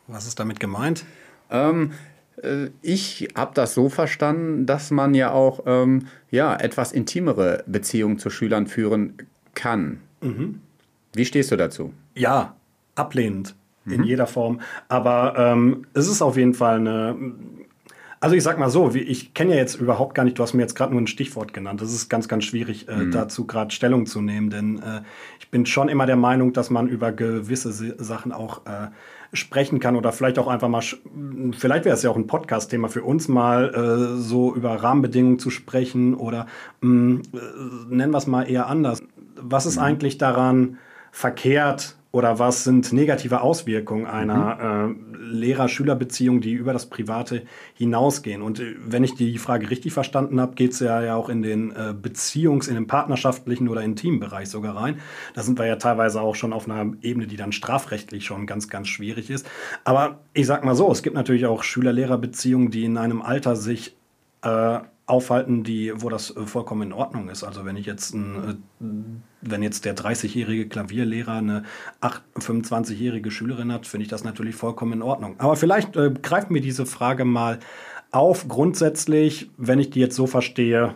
Was 0.07 0.27
ist 0.27 0.41
damit 0.41 0.61
gemeint? 0.61 1.05
Ähm, 1.51 1.93
äh, 2.43 2.69
ich 2.83 3.29
habe 3.35 3.53
das 3.55 3.75
so 3.75 3.89
verstanden, 3.89 4.67
dass 4.67 4.91
man 4.91 5.15
ja 5.15 5.33
auch 5.33 5.65
ähm, 5.67 6.07
ja, 6.31 6.57
etwas 6.57 6.93
intimere 6.93 7.65
Beziehungen 7.67 8.19
zu 8.19 8.31
Schülern 8.31 8.67
führen 8.67 9.15
kann. 9.55 10.01
Mhm. 10.21 10.61
Wie 11.13 11.25
stehst 11.25 11.51
du 11.51 11.57
dazu? 11.57 11.93
Ja, 12.15 12.57
ablehnend 12.95 13.55
in 13.87 14.03
mhm. 14.03 14.05
jeder 14.05 14.27
Form. 14.27 14.61
Aber 14.89 15.35
ähm, 15.37 15.87
es 15.95 16.09
ist 16.09 16.23
auf 16.23 16.37
jeden 16.37 16.55
Fall 16.55 16.77
eine 16.77 17.17
also 18.21 18.35
ich 18.35 18.43
sag 18.43 18.59
mal 18.59 18.71
so, 18.71 18.95
wie, 18.95 19.01
ich 19.01 19.35
kenne 19.35 19.53
ja 19.53 19.57
jetzt 19.57 19.77
überhaupt 19.77 20.15
gar 20.15 20.25
nicht, 20.25 20.39
du 20.39 20.43
hast 20.43 20.55
mir 20.55 20.63
jetzt 20.63 20.75
gerade 20.75 20.93
nur 20.93 21.01
ein 21.01 21.07
Stichwort 21.07 21.53
genannt. 21.53 21.81
Das 21.81 21.93
ist 21.93 22.09
ganz, 22.09 22.29
ganz 22.29 22.45
schwierig, 22.45 22.89
äh, 22.89 22.97
mhm. 22.97 23.11
dazu 23.11 23.47
gerade 23.47 23.71
Stellung 23.71 24.07
zu 24.07 24.21
nehmen, 24.21 24.51
denn 24.51 24.79
äh, 24.79 25.03
ich 25.39 25.51
bin 25.51 25.67
schon 25.67 25.89
immer 25.89 26.07
der 26.07 26.17
Meinung, 26.17 26.53
dass 26.53 26.71
man 26.71 26.89
über 26.89 27.13
gewisse 27.13 27.73
Sachen 28.03 28.33
auch 28.33 28.67
äh, 28.67 28.89
sprechen 29.33 29.79
kann 29.79 29.97
oder 29.97 30.13
vielleicht 30.13 30.39
auch 30.39 30.49
einfach 30.49 30.69
mal, 30.69 30.83
vielleicht 30.83 31.85
wäre 31.85 31.95
es 31.95 32.03
ja 32.03 32.11
auch 32.11 32.17
ein 32.17 32.27
Podcast-Thema 32.27 32.89
für 32.89 33.03
uns 33.03 33.29
mal, 33.29 33.75
äh, 33.75 34.21
so 34.21 34.55
über 34.55 34.75
Rahmenbedingungen 34.75 35.39
zu 35.39 35.51
sprechen 35.51 36.15
oder 36.15 36.47
mh, 36.81 36.91
mm, 36.91 37.23
äh, 37.35 37.95
nennen 37.95 38.13
wir 38.13 38.19
es 38.19 38.27
mal 38.27 38.45
eher 38.45 38.67
anders. 38.67 39.03
Was 39.37 39.67
ist 39.67 39.77
mhm. 39.77 39.83
eigentlich 39.83 40.19
daran 40.19 40.79
verkehrt, 41.13 41.98
oder 42.11 42.39
was 42.39 42.65
sind 42.65 42.93
negative 42.93 43.43
Auswirkungen 43.43 44.07
einer 44.07 44.87
mhm. 44.87 45.15
äh, 45.15 45.17
Lehrer-Schüler-Beziehung, 45.19 46.41
die 46.41 46.53
über 46.53 46.73
das 46.73 46.87
Private 46.87 47.43
hinausgehen? 47.75 48.41
Und 48.41 48.61
äh, 48.61 48.77
wenn 48.83 49.05
ich 49.05 49.15
die 49.15 49.37
Frage 49.37 49.69
richtig 49.69 49.93
verstanden 49.93 50.41
habe, 50.41 50.55
geht 50.55 50.73
es 50.73 50.81
ja, 50.81 51.03
ja 51.03 51.17
auch 51.17 51.29
in 51.29 51.43
den 51.43 51.71
äh, 51.73 51.95
Beziehungs-, 52.01 52.67
in 52.67 52.77
den 52.77 52.87
partnerschaftlichen 52.87 53.69
oder 53.69 53.83
intimen 53.83 54.21
Bereich 54.21 54.49
sogar 54.49 54.75
rein. 54.75 55.01
Da 55.35 55.43
sind 55.43 55.59
wir 55.59 55.67
ja 55.67 55.77
teilweise 55.77 56.23
auch 56.23 56.35
schon 56.35 56.55
auf 56.55 56.69
einer 56.69 56.93
Ebene, 57.03 57.27
die 57.27 57.37
dann 57.37 57.53
strafrechtlich 57.53 58.25
schon 58.25 58.47
ganz, 58.47 58.69
ganz 58.69 58.89
schwierig 58.89 59.29
ist. 59.29 59.47
Aber 59.85 60.21
ich 60.33 60.47
sag 60.47 60.65
mal 60.65 60.75
so, 60.75 60.91
es 60.91 61.03
gibt 61.03 61.15
natürlich 61.15 61.45
auch 61.45 61.63
Schüler-Lehrer-Beziehungen, 61.63 62.71
die 62.71 62.85
in 62.85 62.97
einem 62.97 63.21
Alter 63.21 63.55
sich 63.55 63.97
äh, 64.43 64.79
aufhalten, 65.09 65.65
die, 65.65 65.93
wo 65.97 66.09
das 66.11 66.37
äh, 66.37 66.47
vollkommen 66.47 66.83
in 66.83 66.93
Ordnung 66.93 67.29
ist. 67.31 67.43
Also 67.43 67.65
wenn 67.65 67.77
ich 67.77 67.87
jetzt 67.87 68.15
ein, 68.15 68.61
äh, 68.81 68.85
wenn 69.41 69.63
jetzt 69.63 69.85
der 69.85 69.97
30-jährige 69.97 70.69
Klavierlehrer 70.69 71.35
eine 71.35 71.65
25-jährige 72.39 73.31
Schülerin 73.31 73.73
hat, 73.73 73.87
finde 73.87 74.03
ich 74.03 74.11
das 74.11 74.23
natürlich 74.23 74.55
vollkommen 74.55 74.93
in 74.93 75.03
Ordnung. 75.03 75.37
Aber 75.39 75.57
vielleicht 75.57 75.97
äh, 75.97 76.11
greift 76.11 76.51
mir 76.51 76.61
diese 76.61 76.85
Frage 76.85 77.25
mal 77.25 77.59
auf. 78.11 78.49
Grundsätzlich, 78.49 79.51
wenn 79.57 79.81
ich 79.81 79.91
die 79.91 80.01
jetzt 80.01 80.15
so 80.15 80.27
verstehe, 80.27 80.95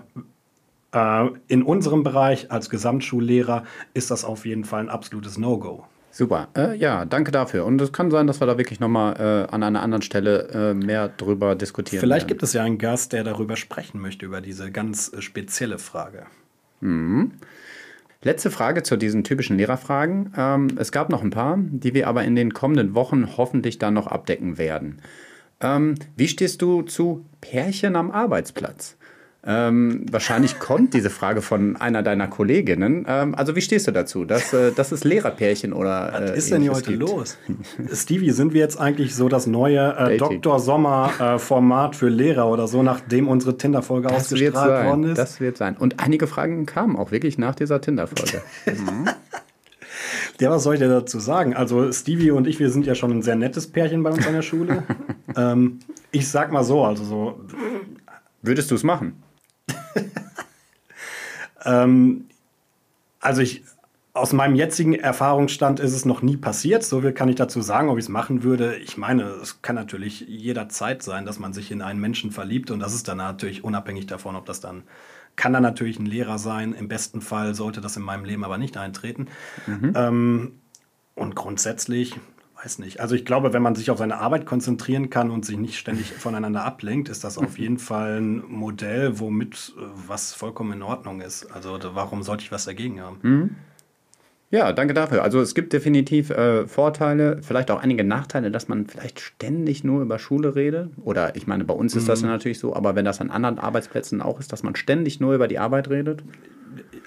äh, 0.93 1.29
in 1.49 1.63
unserem 1.63 2.03
Bereich 2.03 2.51
als 2.51 2.69
Gesamtschullehrer 2.69 3.65
ist 3.95 4.11
das 4.11 4.25
auf 4.25 4.45
jeden 4.45 4.65
Fall 4.65 4.81
ein 4.81 4.91
absolutes 4.91 5.39
No-Go. 5.39 5.87
Super. 6.13 6.49
Äh, 6.55 6.77
ja, 6.77 7.07
danke 7.07 7.33
dafür. 7.33 7.65
Und 7.65 7.81
es 7.81 7.91
kann 7.91 8.11
sein, 8.11 8.27
dass 8.27 8.41
wir 8.41 8.47
da 8.47 8.59
wirklich 8.59 8.81
nochmal 8.81 9.17
äh, 9.49 9.53
an 9.53 9.63
einer 9.63 9.83
anderen 9.83 10.03
Stelle 10.03 10.49
äh, 10.53 10.75
mehr 10.75 11.09
drüber 11.09 11.55
diskutieren. 11.55 12.01
Vielleicht 12.01 12.25
werden. 12.25 12.29
gibt 12.29 12.43
es 12.43 12.53
ja 12.53 12.63
einen 12.63 12.77
Gast, 12.77 13.15
der 13.15 13.25
darüber 13.25 13.57
sprechen 13.57 13.99
möchte, 13.99 14.27
über 14.27 14.43
diese 14.43 14.71
ganz 14.71 15.11
äh, 15.13 15.23
spezielle 15.23 15.79
Frage. 15.79 16.27
Mhm. 16.81 17.33
Letzte 18.23 18.51
Frage 18.51 18.83
zu 18.83 18.97
diesen 18.97 19.25
typischen 19.25 19.57
Lehrerfragen. 19.57 20.35
Ähm, 20.37 20.69
es 20.77 20.93
gab 20.93 21.09
noch 21.09 21.23
ein 21.23 21.31
paar, 21.31 21.59
die 21.59 21.95
wir 21.95 22.07
aber 22.07 22.25
in 22.25 22.37
den 22.37 22.53
kommenden 22.53 22.95
Wochen 22.95 23.37
hoffentlich 23.39 23.79
dann 23.79 23.95
noch 23.95 24.07
abdecken 24.07 24.59
werden. 24.59 25.01
Ähm, 25.63 25.95
wie 26.17 26.29
stehst 26.29 26.61
du 26.61 26.83
zu 26.83 27.25
Pärchen 27.41 27.97
am 27.97 28.11
Arbeitsplatz? 28.11 28.99
Ähm, 29.45 30.07
wahrscheinlich 30.11 30.61
kommt 30.61 30.95
diese 30.95 31.11
Frage 31.11 31.43
von 31.43 31.77
einer 31.77 32.05
deiner 32.05 32.29
Kolleginnen. 32.29 33.05
Ähm, 33.09 33.35
also 33.35 33.57
wie 33.57 33.61
stehst 33.61 33.89
du 33.89 33.91
dazu, 33.91 34.25
dass, 34.25 34.53
äh, 34.53 34.71
dass 34.71 34.93
es 34.93 35.03
Lehrerpärchen 35.03 35.73
oder 35.73 36.13
äh, 36.15 36.23
Was 36.31 36.39
ist 36.39 36.53
denn 36.53 36.63
hier 36.63 36.73
heute 36.73 36.91
gibt? 36.97 37.03
los? 37.03 37.37
Stevie, 37.93 38.31
sind 38.31 38.53
wir 38.53 38.61
jetzt 38.61 38.79
eigentlich 38.79 39.17
so 39.17 39.29
das 39.29 39.49
neue 39.49 39.97
äh, 39.97 40.17
Dr. 40.17 40.61
Sommer-Format 40.61 41.97
für 41.97 42.09
Lehrer 42.09 42.49
oder 42.49 42.69
so, 42.69 42.85
nachdem 42.85 43.27
unsere 43.27 43.59
Tinder-Folge 43.59 44.11
ausgestrahlt 44.11 44.87
worden 44.87 45.05
ist? 45.05 45.19
Das 45.19 45.41
wird 45.41 45.57
sein. 45.57 45.77
Und 45.77 45.99
einige 45.99 46.29
Fragen 46.29 46.65
kamen 46.65 46.97
auch 46.97 47.11
wirklich 47.11 47.37
nach 47.37 47.57
dieser 47.57 47.81
Tinder-Folge. 47.81 48.43
mhm. 48.67 49.09
Ja, 50.41 50.51
was 50.51 50.65
soll 50.65 50.75
ich 50.75 50.81
dir 50.81 50.89
dazu 50.89 51.21
sagen? 51.21 51.55
Also 51.55 51.93
Stevie 51.93 52.33
und 52.33 52.49
ich, 52.49 52.59
wir 52.59 52.71
sind 52.71 52.87
ja 52.87 52.95
schon 52.97 53.13
ein 53.13 53.23
sehr 53.23 53.37
nettes 53.37 53.69
Pärchen 53.69 54.03
bei 54.03 54.11
uns 54.11 54.27
an 54.27 54.33
der 54.33 54.43
Schule. 54.43 54.83
ähm, 55.37 55.79
ich 56.11 56.29
sag 56.29 56.51
mal 56.51 56.65
so, 56.65 56.85
also 56.85 57.05
so. 57.05 57.41
Würdest 58.43 58.71
du 58.71 58.75
es 58.75 58.83
machen? 58.83 59.23
ähm, 61.65 62.27
also 63.21 63.43
ich, 63.43 63.63
aus 64.15 64.33
meinem 64.33 64.55
jetzigen 64.55 64.95
Erfahrungsstand 64.95 65.81
ist 65.81 65.95
es 65.95 66.05
noch 66.05 66.21
nie 66.21 66.37
passiert. 66.37 66.85
So 66.85 67.01
viel 67.01 67.13
kann 67.13 67.29
ich 67.29 67.37
dazu 67.37 67.63
sagen, 67.63 67.89
ob 67.89 67.99
ich 67.99 68.05
es 68.05 68.09
machen 68.11 68.43
würde. 68.43 68.77
Ich 68.77 68.99
meine, 68.99 69.23
es 69.23 69.63
kann 69.63 69.75
natürlich 69.75 70.21
jederzeit 70.21 71.03
sein, 71.03 71.25
dass 71.25 71.39
man 71.39 71.53
sich 71.53 71.71
in 71.71 71.81
einen 71.81 72.01
Menschen 72.01 72.31
verliebt 72.31 72.71
und 72.71 72.81
das 72.81 72.95
ist 72.95 73.09
dann 73.09 73.17
natürlich 73.19 73.65
unabhängig 73.65 74.07
davon, 74.07 74.37
ob 74.37 74.45
das 74.45 74.61
dann 74.61 74.83
kann 75.35 75.55
dann 75.55 75.63
natürlich 75.63 75.99
ein 75.99 76.05
Lehrer 76.05 76.39
sein. 76.39 76.75
Im 76.75 76.89
besten 76.89 77.23
Fall 77.23 77.55
sollte 77.55 77.81
das 77.81 77.97
in 77.97 78.03
meinem 78.03 78.27
Leben 78.27 78.45
aber 78.45 78.59
nicht 78.59 78.77
eintreten. 78.77 79.29
Mhm. 79.67 79.93
Ähm, 79.97 80.53
und 81.15 81.35
grundsätzlich 81.35 82.19
weiß 82.65 82.79
nicht. 82.79 83.01
Also 83.01 83.15
ich 83.15 83.25
glaube, 83.25 83.53
wenn 83.53 83.63
man 83.63 83.75
sich 83.75 83.91
auf 83.91 83.99
seine 83.99 84.19
Arbeit 84.19 84.47
konzentrieren 84.47 85.11
kann 85.11 85.31
und 85.31 85.45
sich 85.45 85.57
nicht 85.57 85.79
ständig 85.79 86.13
voneinander 86.13 86.65
ablenkt, 86.65 87.09
ist 87.09 87.25
das 87.25 87.39
auf 87.39 87.59
jeden 87.59 87.79
Fall 87.79 88.21
ein 88.21 88.45
Modell, 88.49 89.19
womit 89.19 89.73
äh, 89.77 89.83
was 90.07 90.35
vollkommen 90.35 90.73
in 90.73 90.83
Ordnung 90.83 91.21
ist. 91.21 91.47
Also 91.53 91.79
warum 91.95 92.23
sollte 92.23 92.45
ich 92.45 92.53
was 92.53 92.65
dagegen 92.65 93.01
haben? 93.01 93.19
Mhm. 93.23 93.51
Ja, 94.51 94.75
danke 94.75 94.93
dafür. 94.93 95.23
Also 95.23 95.41
es 95.41 95.55
gibt 95.55 95.73
definitiv 95.73 96.29
äh, 96.29 96.67
Vorteile, 96.67 97.39
vielleicht 97.41 97.71
auch 97.71 97.83
einige 97.83 98.05
Nachteile, 98.05 98.51
dass 98.51 98.69
man 98.69 98.87
vielleicht 98.87 99.19
ständig 99.19 99.83
nur 99.83 100.03
über 100.03 100.19
Schule 100.19 100.55
redet. 100.55 100.91
Oder 101.03 101.37
ich 101.37 101.47
meine, 101.47 101.65
bei 101.65 101.73
uns 101.73 101.97
ist 101.97 102.03
mhm. 102.03 102.09
das 102.09 102.21
ja 102.21 102.29
natürlich 102.29 102.59
so, 102.59 102.77
aber 102.77 102.95
wenn 102.95 103.07
das 103.07 103.23
an 103.23 103.31
anderen 103.31 103.59
Arbeitsplätzen 103.59 104.21
auch 104.21 104.39
ist, 104.41 104.53
dass 104.53 104.63
man 104.63 104.77
ständig 104.77 105.21
nur 105.21 105.35
über 105.35 105.49
die 105.49 105.59
Arbeit 105.59 105.89
redet. 105.89 106.23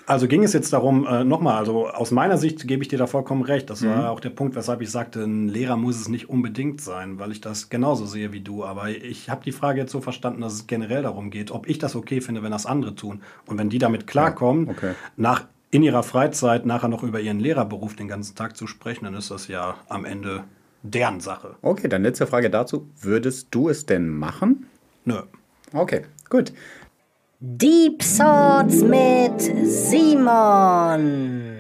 Also 0.08 0.28
ging 0.28 0.44
es 0.44 0.54
jetzt 0.54 0.72
darum, 0.72 1.08
äh, 1.08 1.24
nochmal, 1.24 1.58
also 1.58 1.88
aus 1.88 2.12
meiner 2.12 2.38
Sicht 2.38 2.68
gebe 2.68 2.84
ich 2.84 2.90
dir 2.90 3.00
da 3.00 3.08
vollkommen 3.08 3.42
recht. 3.42 3.70
Das 3.70 3.84
war 3.84 4.12
auch 4.12 4.20
der 4.20 4.30
Punkt, 4.30 4.56
weshalb 4.56 4.82
ich 4.82 4.92
sagte, 4.92 5.24
ein 5.24 5.48
Lehrer 5.48 5.78
muss 5.78 6.00
es 6.00 6.10
nicht 6.10 6.30
unbedingt 6.30 6.80
sein, 6.80 7.18
weil 7.18 7.32
ich 7.32 7.42
das 7.42 7.70
genauso 7.70 8.06
sehe 8.06 8.32
wie 8.32 8.42
du. 8.42 8.64
Aber 8.64 8.90
ich 8.90 9.30
habe 9.30 9.44
die 9.44 9.52
Frage 9.52 9.82
jetzt 9.82 9.92
so 9.92 10.02
verstanden, 10.02 10.42
dass 10.42 10.54
es 10.54 10.68
generell 10.68 11.02
darum 11.02 11.32
geht, 11.32 11.50
ob 11.50 11.68
ich 11.68 11.80
das 11.80 11.96
okay 11.96 12.22
finde, 12.22 12.44
wenn 12.44 12.52
das 12.52 12.68
andere 12.68 12.94
tun. 12.94 13.22
Und 13.48 13.58
wenn 13.58 13.70
die 13.70 13.80
damit 13.80 14.06
klarkommen, 14.06 14.70
okay. 14.70 14.94
nach 15.18 15.46
in 15.72 15.82
ihrer 15.82 16.04
Freizeit 16.04 16.66
nachher 16.66 16.88
noch 16.88 17.04
über 17.04 17.20
ihren 17.20 17.40
Lehrerberuf 17.40 17.96
den 17.96 18.08
ganzen 18.08 18.36
Tag 18.36 18.56
zu 18.56 18.68
sprechen, 18.68 19.06
dann 19.06 19.16
ist 19.16 19.32
das 19.32 19.48
ja 19.48 19.76
am 19.90 20.06
Ende 20.06 20.44
deren 20.84 21.20
Sache. 21.20 21.56
Okay, 21.62 21.88
dann 21.90 22.04
letzte 22.04 22.28
Frage 22.28 22.50
dazu. 22.50 22.88
Würdest 23.02 23.48
du 23.52 23.70
es 23.70 23.86
denn 23.86 24.08
machen? 24.08 24.68
Nö. 25.04 25.22
Okay, 25.74 26.04
gut. 26.30 26.54
Deep 27.48 28.02
Thoughts 28.02 28.82
mit 28.82 29.40
Simon. 29.68 31.55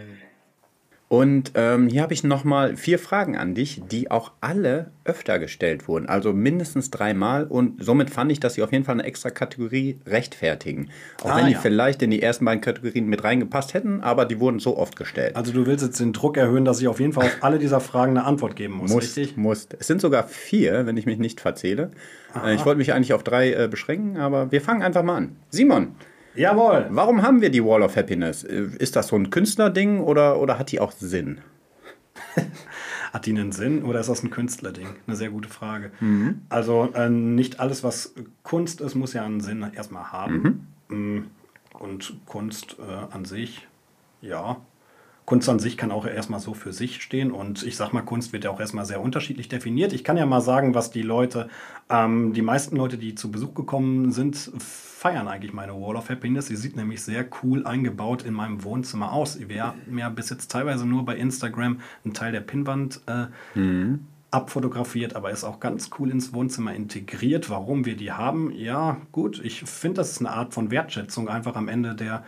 Und 1.08 1.52
ähm, 1.54 1.88
hier 1.88 2.02
habe 2.02 2.14
ich 2.16 2.24
nochmal 2.24 2.76
vier 2.78 2.98
Fragen 2.98 3.38
an 3.38 3.54
dich, 3.54 3.84
die 3.92 4.10
auch 4.10 4.32
alle 4.42 4.90
öfter 5.04 5.38
gestellt 5.38 5.88
wurden. 5.88 6.08
Also 6.10 6.34
mindestens 6.34 6.90
dreimal. 6.90 7.44
Und 7.46 7.84
somit 7.84 8.10
fand 8.10 8.32
ich, 8.32 8.40
dass 8.40 8.56
sie 8.56 8.64
auf 8.64 8.72
jeden 8.72 8.86
Fall 8.86 8.96
eine 8.96 9.04
extra 9.04 9.30
Kategorie 9.30 10.00
rechtfertigen. 10.08 10.90
Auch 11.22 11.30
Ah, 11.30 11.38
wenn 11.38 11.46
die 11.46 11.52
ja. 11.54 11.60
vielleicht 11.60 12.02
in 12.02 12.10
die 12.10 12.24
ersten 12.24 12.44
beiden 12.46 12.60
Kategorien 12.62 13.06
mit 13.08 13.24
reingepasst 13.24 13.76
hätten, 13.76 14.02
aber 14.02 14.26
die 14.26 14.40
wurden 14.40 14.58
so 14.60 14.78
oft 14.78 14.96
gestellt. 14.96 15.36
Also 15.36 15.54
du 15.54 15.68
willst 15.68 15.86
jetzt 15.86 16.00
den 16.00 16.12
Druck 16.12 16.38
erhöhen, 16.38 16.66
dass 16.66 16.82
ich 16.82 16.88
auf 16.88 17.00
jeden 17.00 17.14
Fall 17.14 17.26
auf 17.28 17.38
alle 17.42 17.60
dieser 17.60 17.82
Fragen 17.82 18.18
eine 18.18 18.26
Antwort 18.26 18.56
geben 18.56 18.74
muss, 18.74 18.92
Musst, 18.92 19.16
richtig? 19.18 19.38
musst. 19.38 19.76
Es 19.80 19.86
sind 19.86 20.02
sogar 20.02 20.24
vier, 20.28 20.88
wenn 20.88 20.98
ich 20.98 21.06
mich 21.06 21.20
nicht 21.20 21.40
verzähle. 21.40 21.92
Äh, 22.44 22.56
Ich 22.56 22.66
wollte 22.66 22.80
mich 22.80 22.94
eigentlich 22.94 23.14
auf 23.14 23.24
drei 23.24 23.54
äh, 23.54 23.68
beschränken, 23.70 24.18
aber 24.18 24.52
wir 24.52 24.60
fangen 24.60 24.82
einfach 24.82 25.04
mal 25.04 25.18
an. 25.18 25.36
Simon, 25.52 25.90
Jawohl. 26.36 26.88
warum 26.90 27.22
haben 27.22 27.42
wir 27.42 27.50
die 27.50 27.64
Wall 27.64 27.82
of 27.82 27.96
Happiness? 27.96 28.44
Ist 28.44 28.96
das 28.96 29.08
so 29.08 29.16
ein 29.16 29.30
Künstlerding 29.30 30.00
oder, 30.02 30.40
oder 30.40 30.58
hat 30.60 30.72
die 30.72 30.80
auch 30.80 30.92
Sinn? 30.92 31.40
Hat 33.14 33.26
die 33.28 33.32
einen 33.32 33.54
Sinn 33.54 33.84
oder 33.84 34.02
ist 34.02 34.10
das 34.10 34.24
ein 34.24 34.30
Künstlerding? 34.30 34.88
Eine 35.08 35.16
sehr 35.16 35.30
gute 35.30 35.48
Frage. 35.48 35.92
Mhm. 36.02 36.42
Also 36.50 36.90
äh, 36.94 37.10
nicht 37.10 37.62
alles, 37.62 37.82
was 37.82 38.14
Kunst 38.44 38.82
ist, 38.82 38.94
muss 38.96 39.14
ja 39.14 39.24
einen 39.24 39.40
Sinn 39.40 39.66
erstmal 39.74 40.12
haben. 40.12 40.68
Mhm. 40.90 40.98
Mm, 41.18 41.24
Und 41.80 42.18
Kunst 42.26 42.76
äh, 42.80 43.14
an 43.16 43.24
sich, 43.24 43.68
ja. 44.22 44.58
Kunst 45.26 45.50
an 45.50 45.58
sich 45.58 45.76
kann 45.76 45.92
auch 45.92 46.06
erstmal 46.06 46.40
so 46.40 46.54
für 46.54 46.72
sich 46.72 47.02
stehen 47.02 47.32
und 47.32 47.64
ich 47.64 47.78
sag 47.78 47.94
mal, 47.94 48.04
Kunst 48.04 48.32
wird 48.32 48.44
ja 48.44 48.52
auch 48.52 48.60
erstmal 48.60 48.86
sehr 48.86 49.02
unterschiedlich 49.02 49.50
definiert. 49.50 49.92
Ich 49.92 50.04
kann 50.04 50.18
ja 50.18 50.26
mal 50.26 50.42
sagen, 50.42 50.76
was 50.76 50.92
die 50.92 51.02
Leute, 51.02 51.50
ähm, 51.90 52.34
die 52.34 52.44
meisten 52.44 52.76
Leute, 52.76 52.98
die 52.98 53.16
zu 53.16 53.32
Besuch 53.32 53.56
gekommen 53.56 54.12
sind, 54.12 54.52
feiern 54.60 55.28
eigentlich 55.28 55.54
meine 55.54 55.74
Wall 55.74 55.96
of 55.96 56.10
Happiness. 56.10 56.48
Sie 56.48 56.56
sieht 56.56 56.76
nämlich 56.76 57.04
sehr 57.04 57.26
cool 57.44 57.66
eingebaut 57.66 58.24
in 58.24 58.36
meinem 58.36 58.64
Wohnzimmer 58.64 59.14
aus. 59.14 59.40
Wir 59.40 59.64
haben 59.64 59.98
ja 59.98 60.10
bis 60.10 60.30
jetzt 60.30 60.52
teilweise 60.52 60.86
nur 60.86 61.06
bei 61.06 61.16
Instagram 61.16 61.80
einen 62.04 62.14
Teil 62.14 62.32
der 62.32 62.42
Pinnwand 62.42 63.02
äh, 63.08 63.26
abfotografiert, 64.30 65.16
aber 65.16 65.32
ist 65.32 65.44
auch 65.44 65.60
ganz 65.60 65.90
cool 65.98 66.12
ins 66.12 66.34
Wohnzimmer 66.34 66.74
integriert. 66.76 67.50
Warum 67.50 67.86
wir 67.86 67.96
die 67.96 68.12
haben? 68.12 68.52
Ja, 68.52 68.98
gut, 69.12 69.42
ich 69.44 69.62
finde, 69.62 70.02
das 70.02 70.12
ist 70.12 70.20
eine 70.20 70.32
Art 70.32 70.54
von 70.54 70.72
Wertschätzung, 70.72 71.30
einfach 71.30 71.56
am 71.56 71.68
Ende 71.68 71.96
der 71.96 72.24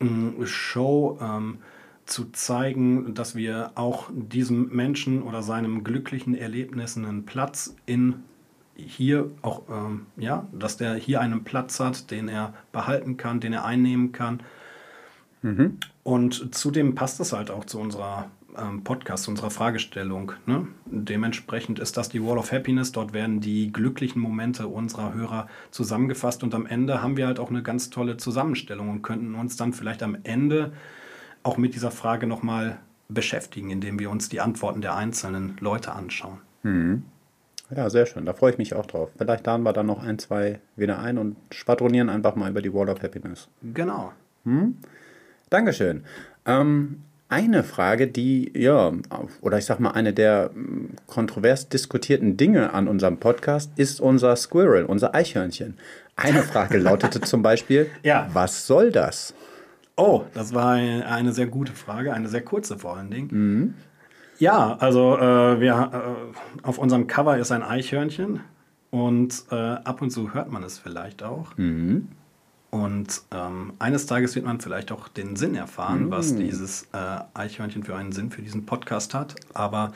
mh, 0.00 0.46
Show 0.46 1.18
ähm, 1.20 1.58
zu 2.06 2.30
zeigen, 2.32 3.14
dass 3.14 3.34
wir 3.34 3.72
auch 3.74 4.10
diesem 4.12 4.68
Menschen 4.74 5.22
oder 5.22 5.42
seinem 5.42 5.84
glücklichen 5.84 6.34
Erlebnissen 6.34 7.04
einen 7.04 7.24
Platz 7.24 7.74
in 7.86 8.22
hier 8.74 9.30
auch, 9.42 9.62
ähm, 9.70 10.06
ja, 10.16 10.46
dass 10.52 10.76
der 10.76 10.94
hier 10.94 11.20
einen 11.20 11.44
Platz 11.44 11.78
hat, 11.78 12.10
den 12.10 12.28
er 12.28 12.54
behalten 12.72 13.16
kann, 13.16 13.40
den 13.40 13.52
er 13.52 13.64
einnehmen 13.64 14.12
kann. 14.12 14.40
Und 16.02 16.54
zudem 16.54 16.94
passt 16.94 17.20
es 17.20 17.32
halt 17.32 17.50
auch 17.50 17.64
zu 17.64 17.78
unserer 17.78 18.30
ähm, 18.56 18.84
Podcast, 18.84 19.24
zu 19.24 19.30
unserer 19.30 19.50
Fragestellung. 19.50 20.32
Ne? 20.46 20.68
Dementsprechend 20.86 21.78
ist 21.78 21.96
das 21.96 22.08
die 22.08 22.22
Wall 22.22 22.38
of 22.38 22.52
Happiness. 22.52 22.92
Dort 22.92 23.12
werden 23.12 23.40
die 23.40 23.72
glücklichen 23.72 24.20
Momente 24.20 24.68
unserer 24.68 25.14
Hörer 25.14 25.48
zusammengefasst 25.70 26.42
und 26.42 26.54
am 26.54 26.66
Ende 26.66 27.02
haben 27.02 27.16
wir 27.16 27.26
halt 27.26 27.40
auch 27.40 27.50
eine 27.50 27.62
ganz 27.62 27.90
tolle 27.90 28.16
Zusammenstellung 28.16 28.88
und 28.90 29.02
könnten 29.02 29.34
uns 29.34 29.56
dann 29.56 29.72
vielleicht 29.72 30.02
am 30.02 30.16
Ende 30.22 30.72
auch 31.42 31.56
mit 31.56 31.74
dieser 31.74 31.90
Frage 31.90 32.26
nochmal 32.26 32.78
beschäftigen, 33.08 33.70
indem 33.70 33.98
wir 33.98 34.10
uns 34.10 34.28
die 34.28 34.40
Antworten 34.40 34.80
der 34.80 34.94
einzelnen 34.96 35.56
Leute 35.60 35.92
anschauen. 35.92 36.38
Ja, 37.74 37.90
sehr 37.90 38.06
schön. 38.06 38.24
Da 38.26 38.32
freue 38.32 38.52
ich 38.52 38.58
mich 38.58 38.74
auch 38.74 38.86
drauf. 38.86 39.10
Vielleicht 39.18 39.46
laden 39.46 39.62
wir 39.64 39.72
dann 39.72 39.86
noch 39.86 40.02
ein, 40.02 40.18
zwei 40.18 40.60
wieder 40.76 40.98
ein 40.98 41.18
und 41.18 41.36
schwadronieren 41.50 42.08
einfach 42.08 42.36
mal 42.36 42.50
über 42.50 42.62
die 42.62 42.72
Wall 42.72 42.88
of 42.88 43.02
Happiness. 43.02 43.48
Genau. 43.74 44.12
Dankeschön. 45.50 46.04
Ähm, 46.46 47.02
eine 47.28 47.64
Frage, 47.64 48.08
die, 48.08 48.52
ja, 48.54 48.92
oder 49.40 49.58
ich 49.58 49.64
sag 49.64 49.80
mal, 49.80 49.92
eine 49.92 50.12
der 50.12 50.50
mm, 50.54 50.96
kontrovers 51.06 51.68
diskutierten 51.68 52.36
Dinge 52.36 52.74
an 52.74 52.88
unserem 52.88 53.16
Podcast 53.18 53.70
ist 53.76 54.00
unser 54.00 54.36
Squirrel, 54.36 54.84
unser 54.84 55.14
Eichhörnchen. 55.14 55.78
Eine 56.14 56.42
Frage 56.42 56.78
lautete 56.78 57.20
zum 57.22 57.42
Beispiel, 57.42 57.90
Ja. 58.02 58.28
was 58.32 58.66
soll 58.66 58.92
das? 58.92 59.34
Oh, 60.04 60.24
das 60.34 60.52
war 60.52 60.72
ein- 60.72 61.02
eine 61.02 61.32
sehr 61.32 61.46
gute 61.46 61.72
Frage, 61.72 62.12
eine 62.12 62.28
sehr 62.28 62.42
kurze 62.42 62.76
vor 62.78 62.96
allen 62.96 63.10
Dingen. 63.10 63.74
Ja, 64.38 64.76
also 64.80 65.16
äh, 65.16 65.60
wir, 65.60 65.72
äh, 65.92 66.66
auf 66.66 66.78
unserem 66.78 67.06
Cover 67.06 67.38
ist 67.38 67.52
ein 67.52 67.62
Eichhörnchen 67.62 68.40
und 68.90 69.44
äh, 69.52 69.54
ab 69.54 70.02
und 70.02 70.10
zu 70.10 70.34
hört 70.34 70.50
man 70.50 70.64
es 70.64 70.78
vielleicht 70.78 71.22
auch. 71.22 71.56
Und 72.70 73.22
ähm, 73.32 73.74
eines 73.78 74.06
Tages 74.06 74.34
wird 74.34 74.46
man 74.46 74.58
vielleicht 74.60 74.90
auch 74.92 75.06
den 75.08 75.36
Sinn 75.36 75.54
erfahren, 75.54 76.10
was 76.10 76.34
dieses 76.34 76.88
äh, 76.94 77.20
Eichhörnchen 77.34 77.84
für 77.84 77.94
einen 77.94 78.12
Sinn 78.12 78.30
für 78.30 78.40
diesen 78.42 78.64
Podcast 78.66 79.12
hat. 79.14 79.34
Aber 79.54 79.92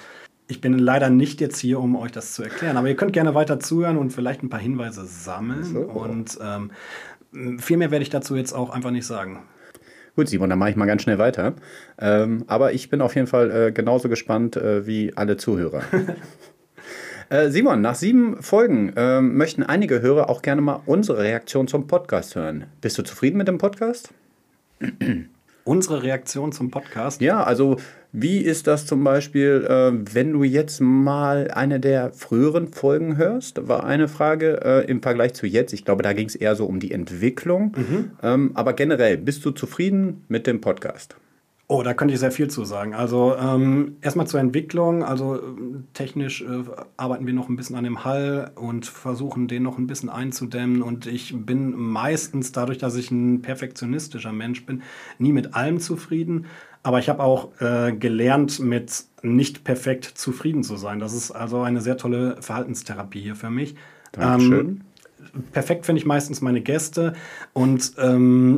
ich 0.46 0.60
bin 0.60 0.78
leider 0.78 1.08
nicht 1.10 1.40
jetzt 1.40 1.58
hier, 1.58 1.80
um 1.80 1.96
euch 1.96 2.12
das 2.12 2.34
zu 2.34 2.42
erklären. 2.44 2.76
Aber 2.76 2.88
ihr 2.88 2.94
könnt 2.96 3.14
gerne 3.14 3.34
weiter 3.34 3.58
zuhören 3.58 3.96
und 3.96 4.10
vielleicht 4.12 4.42
ein 4.42 4.50
paar 4.50 4.60
Hinweise 4.60 5.06
sammeln. 5.06 5.64
So. 5.64 5.80
Und 5.80 6.38
ähm, 6.42 7.58
viel 7.58 7.78
mehr 7.78 7.90
werde 7.90 8.02
ich 8.02 8.10
dazu 8.10 8.36
jetzt 8.36 8.52
auch 8.52 8.70
einfach 8.70 8.90
nicht 8.92 9.06
sagen. 9.06 9.42
Gut, 10.16 10.30
Simon, 10.30 10.48
dann 10.48 10.58
mache 10.58 10.70
ich 10.70 10.76
mal 10.76 10.86
ganz 10.86 11.02
schnell 11.02 11.18
weiter. 11.18 11.54
Ähm, 11.98 12.44
aber 12.46 12.72
ich 12.72 12.88
bin 12.88 13.02
auf 13.02 13.14
jeden 13.14 13.26
Fall 13.26 13.50
äh, 13.50 13.72
genauso 13.72 14.08
gespannt 14.08 14.56
äh, 14.56 14.86
wie 14.86 15.12
alle 15.14 15.36
Zuhörer. 15.36 15.82
äh, 17.28 17.50
Simon, 17.50 17.82
nach 17.82 17.94
sieben 17.96 18.42
Folgen 18.42 18.94
ähm, 18.96 19.36
möchten 19.36 19.62
einige 19.62 20.00
Hörer 20.00 20.30
auch 20.30 20.40
gerne 20.40 20.62
mal 20.62 20.80
unsere 20.86 21.18
Reaktion 21.18 21.68
zum 21.68 21.86
Podcast 21.86 22.34
hören. 22.34 22.64
Bist 22.80 22.96
du 22.96 23.02
zufrieden 23.02 23.36
mit 23.36 23.46
dem 23.46 23.58
Podcast? 23.58 24.08
Unsere 25.66 26.04
Reaktion 26.04 26.52
zum 26.52 26.70
Podcast. 26.70 27.20
Ja, 27.20 27.42
also 27.42 27.76
wie 28.12 28.38
ist 28.38 28.68
das 28.68 28.86
zum 28.86 29.02
Beispiel, 29.02 29.66
äh, 29.68 30.14
wenn 30.14 30.32
du 30.32 30.44
jetzt 30.44 30.80
mal 30.80 31.50
eine 31.50 31.80
der 31.80 32.12
früheren 32.12 32.68
Folgen 32.68 33.16
hörst? 33.16 33.66
War 33.66 33.84
eine 33.84 34.06
Frage 34.06 34.60
äh, 34.64 34.88
im 34.88 35.02
Vergleich 35.02 35.34
zu 35.34 35.44
jetzt. 35.44 35.72
Ich 35.72 35.84
glaube, 35.84 36.04
da 36.04 36.12
ging 36.12 36.28
es 36.28 36.36
eher 36.36 36.54
so 36.54 36.66
um 36.66 36.78
die 36.78 36.92
Entwicklung. 36.92 37.72
Ähm, 38.22 38.52
aber 38.54 38.74
generell, 38.74 39.16
bist 39.16 39.44
du 39.44 39.50
zufrieden 39.50 40.24
mit 40.28 40.46
dem 40.46 40.60
Podcast? 40.60 41.16
Oh, 41.68 41.82
da 41.82 41.94
könnte 41.94 42.14
ich 42.14 42.20
sehr 42.20 42.30
viel 42.30 42.48
zu 42.48 42.64
sagen. 42.64 42.94
Also 42.94 43.34
ähm, 43.36 43.96
erstmal 44.00 44.28
zur 44.28 44.38
Entwicklung. 44.38 45.02
Also 45.02 45.42
ähm, 45.42 45.88
technisch 45.94 46.42
äh, 46.42 46.62
arbeiten 46.96 47.26
wir 47.26 47.34
noch 47.34 47.48
ein 47.48 47.56
bisschen 47.56 47.74
an 47.74 47.82
dem 47.82 48.04
Hall 48.04 48.52
und 48.54 48.86
versuchen 48.86 49.48
den 49.48 49.64
noch 49.64 49.76
ein 49.76 49.88
bisschen 49.88 50.08
einzudämmen. 50.08 50.80
Und 50.80 51.06
ich 51.06 51.34
bin 51.36 51.74
meistens, 51.76 52.52
dadurch, 52.52 52.78
dass 52.78 52.94
ich 52.94 53.10
ein 53.10 53.42
perfektionistischer 53.42 54.32
Mensch 54.32 54.64
bin, 54.64 54.82
nie 55.18 55.32
mit 55.32 55.54
allem 55.54 55.80
zufrieden. 55.80 56.46
Aber 56.84 57.00
ich 57.00 57.08
habe 57.08 57.24
auch 57.24 57.60
äh, 57.60 57.92
gelernt, 57.92 58.60
mit 58.60 59.04
nicht 59.22 59.64
perfekt 59.64 60.04
zufrieden 60.04 60.62
zu 60.62 60.76
sein. 60.76 61.00
Das 61.00 61.12
ist 61.12 61.32
also 61.32 61.62
eine 61.62 61.80
sehr 61.80 61.96
tolle 61.96 62.40
Verhaltenstherapie 62.42 63.20
hier 63.20 63.34
für 63.34 63.50
mich. 63.50 63.74
Dankeschön. 64.12 64.85
Perfekt 65.52 65.86
finde 65.86 66.00
ich 66.00 66.06
meistens 66.06 66.40
meine 66.40 66.60
Gäste 66.60 67.14
und 67.52 67.92
ähm, 67.98 68.56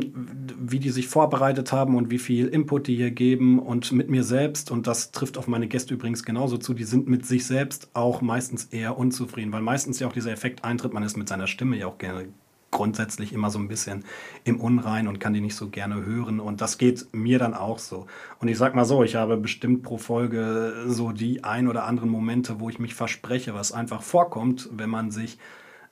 wie 0.59 0.79
die 0.79 0.89
sich 0.89 1.07
vorbereitet 1.07 1.71
haben 1.71 1.95
und 1.95 2.09
wie 2.11 2.19
viel 2.19 2.47
Input 2.47 2.87
die 2.87 2.95
hier 2.95 3.11
geben 3.11 3.59
und 3.59 3.91
mit 3.91 4.09
mir 4.09 4.23
selbst. 4.23 4.71
Und 4.71 4.87
das 4.87 5.11
trifft 5.11 5.37
auf 5.37 5.47
meine 5.47 5.67
Gäste 5.67 5.93
übrigens 5.93 6.23
genauso 6.23 6.57
zu. 6.57 6.73
Die 6.73 6.83
sind 6.83 7.07
mit 7.07 7.25
sich 7.25 7.45
selbst 7.45 7.89
auch 7.93 8.21
meistens 8.21 8.65
eher 8.65 8.97
unzufrieden, 8.97 9.51
weil 9.51 9.61
meistens 9.61 9.99
ja 9.99 10.07
auch 10.07 10.13
dieser 10.13 10.31
Effekt 10.31 10.63
eintritt. 10.63 10.93
Man 10.93 11.03
ist 11.03 11.17
mit 11.17 11.29
seiner 11.29 11.47
Stimme 11.47 11.77
ja 11.77 11.87
auch 11.87 11.97
gerne 11.97 12.27
grundsätzlich 12.71 13.33
immer 13.33 13.49
so 13.49 13.59
ein 13.59 13.67
bisschen 13.67 14.03
im 14.43 14.59
Unrein 14.59 15.07
und 15.07 15.19
kann 15.19 15.33
die 15.33 15.41
nicht 15.41 15.55
so 15.55 15.69
gerne 15.69 16.05
hören. 16.05 16.39
Und 16.39 16.61
das 16.61 16.77
geht 16.77 17.07
mir 17.11 17.39
dann 17.39 17.53
auch 17.53 17.79
so. 17.79 18.05
Und 18.39 18.47
ich 18.47 18.57
sag 18.57 18.75
mal 18.75 18.85
so, 18.85 19.03
ich 19.03 19.15
habe 19.15 19.37
bestimmt 19.37 19.83
pro 19.83 19.97
Folge 19.97 20.85
so 20.87 21.11
die 21.11 21.43
ein 21.43 21.67
oder 21.67 21.85
anderen 21.85 22.09
Momente, 22.09 22.59
wo 22.59 22.69
ich 22.69 22.79
mich 22.79 22.93
verspreche, 22.93 23.53
was 23.53 23.71
einfach 23.71 24.01
vorkommt, 24.01 24.69
wenn 24.71 24.89
man 24.89 25.11
sich 25.11 25.37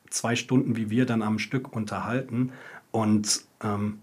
zwei 0.09 0.35
Stunden 0.35 0.75
wie 0.75 0.89
wir 0.89 1.05
dann 1.05 1.21
am 1.21 1.39
Stück 1.39 1.75
unterhalten. 1.75 2.51
Und 2.91 3.41
ähm, 3.63 3.99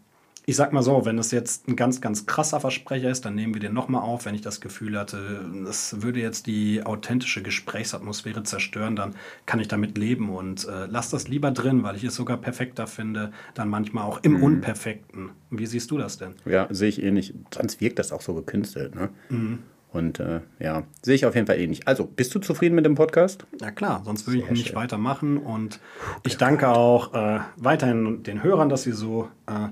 ich 0.46 0.56
sag 0.56 0.72
mal 0.74 0.82
so, 0.82 1.06
wenn 1.06 1.18
es 1.18 1.30
jetzt 1.30 1.68
ein 1.68 1.76
ganz, 1.76 2.02
ganz 2.02 2.26
krasser 2.26 2.60
Versprecher 2.60 3.08
ist, 3.08 3.24
dann 3.24 3.34
nehmen 3.34 3.54
wir 3.54 3.60
den 3.60 3.72
nochmal 3.72 4.02
auf. 4.02 4.26
Wenn 4.26 4.34
ich 4.34 4.42
das 4.42 4.60
Gefühl 4.60 4.98
hatte, 4.98 5.40
es 5.68 6.02
würde 6.02 6.20
jetzt 6.20 6.46
die 6.46 6.84
authentische 6.84 7.42
Gesprächsatmosphäre 7.42 8.42
zerstören, 8.42 8.94
dann 8.94 9.14
kann 9.46 9.58
ich 9.60 9.68
damit 9.68 9.96
leben 9.96 10.28
und 10.28 10.68
äh, 10.68 10.86
lass 10.86 11.08
das 11.08 11.28
lieber 11.28 11.50
drin, 11.50 11.82
weil 11.82 11.96
ich 11.96 12.04
es 12.04 12.14
sogar 12.14 12.36
perfekter 12.36 12.86
finde, 12.86 13.32
dann 13.54 13.70
manchmal 13.70 14.04
auch 14.04 14.22
im 14.22 14.34
mhm. 14.34 14.42
Unperfekten. 14.42 15.30
Wie 15.50 15.66
siehst 15.66 15.90
du 15.90 15.96
das 15.96 16.18
denn? 16.18 16.34
Ja, 16.44 16.66
sehe 16.70 16.90
ich 16.90 17.02
ähnlich. 17.02 17.32
Sonst 17.52 17.80
wirkt 17.80 17.98
das 17.98 18.12
auch 18.12 18.20
so 18.20 18.34
gekünstelt. 18.34 18.94
Ne? 18.94 19.08
Mhm. 19.30 19.60
Und 19.94 20.18
äh, 20.18 20.40
ja, 20.58 20.82
sehe 21.02 21.14
ich 21.14 21.24
auf 21.24 21.36
jeden 21.36 21.46
Fall 21.46 21.58
ähnlich. 21.58 21.86
Also, 21.86 22.04
bist 22.04 22.34
du 22.34 22.40
zufrieden 22.40 22.74
mit 22.74 22.84
dem 22.84 22.96
Podcast? 22.96 23.46
Ja 23.60 23.70
klar, 23.70 24.02
sonst 24.04 24.26
würde 24.26 24.40
ich 24.40 24.50
nicht 24.50 24.66
schön. 24.68 24.76
weitermachen. 24.76 25.38
Und 25.38 25.78
ich 26.24 26.36
danke 26.36 26.68
auch 26.68 27.14
äh, 27.14 27.38
weiterhin 27.56 28.24
den 28.24 28.42
Hörern, 28.42 28.68
dass 28.68 28.82
sie 28.82 28.92
so 28.92 29.28
äh, 29.46 29.68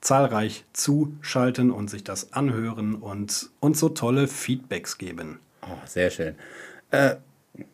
zahlreich 0.00 0.64
zuschalten 0.72 1.70
und 1.70 1.88
sich 1.88 2.02
das 2.02 2.32
anhören 2.32 2.96
und 2.96 3.50
uns 3.60 3.78
so 3.78 3.90
tolle 3.90 4.26
Feedbacks 4.26 4.98
geben. 4.98 5.38
Oh, 5.62 5.78
sehr 5.86 6.10
schön. 6.10 6.34
Äh, 6.90 7.16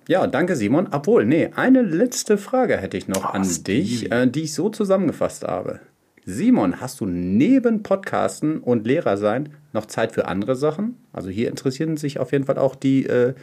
ja, 0.07 0.27
danke 0.27 0.55
Simon. 0.55 0.89
Obwohl, 0.91 1.25
nee, 1.25 1.51
eine 1.57 1.81
letzte 1.81 2.37
Frage 2.37 2.77
hätte 2.77 2.99
ich 2.99 3.09
noch 3.09 3.25
oh, 3.25 3.29
an 3.29 3.49
dich, 3.65 4.13
äh, 4.13 4.27
die 4.27 4.43
ich 4.43 4.53
so 4.53 4.69
zusammengefasst 4.69 5.45
habe. 5.45 5.81
Simon, 6.29 6.81
hast 6.81 7.01
du 7.01 7.07
neben 7.07 7.85
Podcasten 7.85 8.59
und 8.59 8.85
Lehrer 8.85 9.17
sein 9.17 9.51
noch 9.73 9.87
Zeit 9.87 10.11
für 10.13 10.27
andere 10.27 10.57
Sachen? 10.57 10.97
Also 11.13 11.31
hier 11.31 11.49
interessieren 11.49 11.97
sich 11.97 12.19
auf 12.19 12.33
jeden 12.33 12.45
Fall 12.45 12.59
auch 12.59 12.75
die 12.75 13.07
äh, 13.07 13.35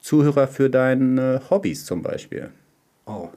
Zuhörer 0.00 0.46
für 0.46 0.68
deine 0.68 1.40
Hobbys 1.48 1.86
zum 1.86 2.02
Beispiel. 2.02 2.50
Oh, 3.06 3.30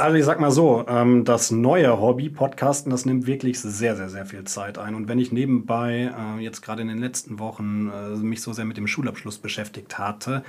also 0.00 0.16
ich 0.16 0.24
sag 0.24 0.38
mal 0.38 0.52
so, 0.52 0.86
ähm, 0.88 1.24
das 1.24 1.50
neue 1.50 2.00
Hobby 2.00 2.30
Podcasten, 2.30 2.90
das 2.90 3.04
nimmt 3.04 3.26
wirklich 3.26 3.58
sehr, 3.60 3.96
sehr, 3.96 4.08
sehr 4.08 4.26
viel 4.26 4.44
Zeit 4.44 4.78
ein. 4.78 4.94
Und 4.94 5.08
wenn 5.08 5.18
ich 5.18 5.32
nebenbei 5.32 6.12
äh, 6.16 6.40
jetzt 6.40 6.62
gerade 6.62 6.82
in 6.82 6.88
den 6.88 6.98
letzten 6.98 7.40
Wochen 7.40 7.90
äh, 7.92 8.16
mich 8.16 8.40
so 8.40 8.52
sehr 8.52 8.64
mit 8.64 8.76
dem 8.76 8.86
Schulabschluss 8.86 9.38
beschäftigt 9.38 9.98
hatte, 9.98 10.44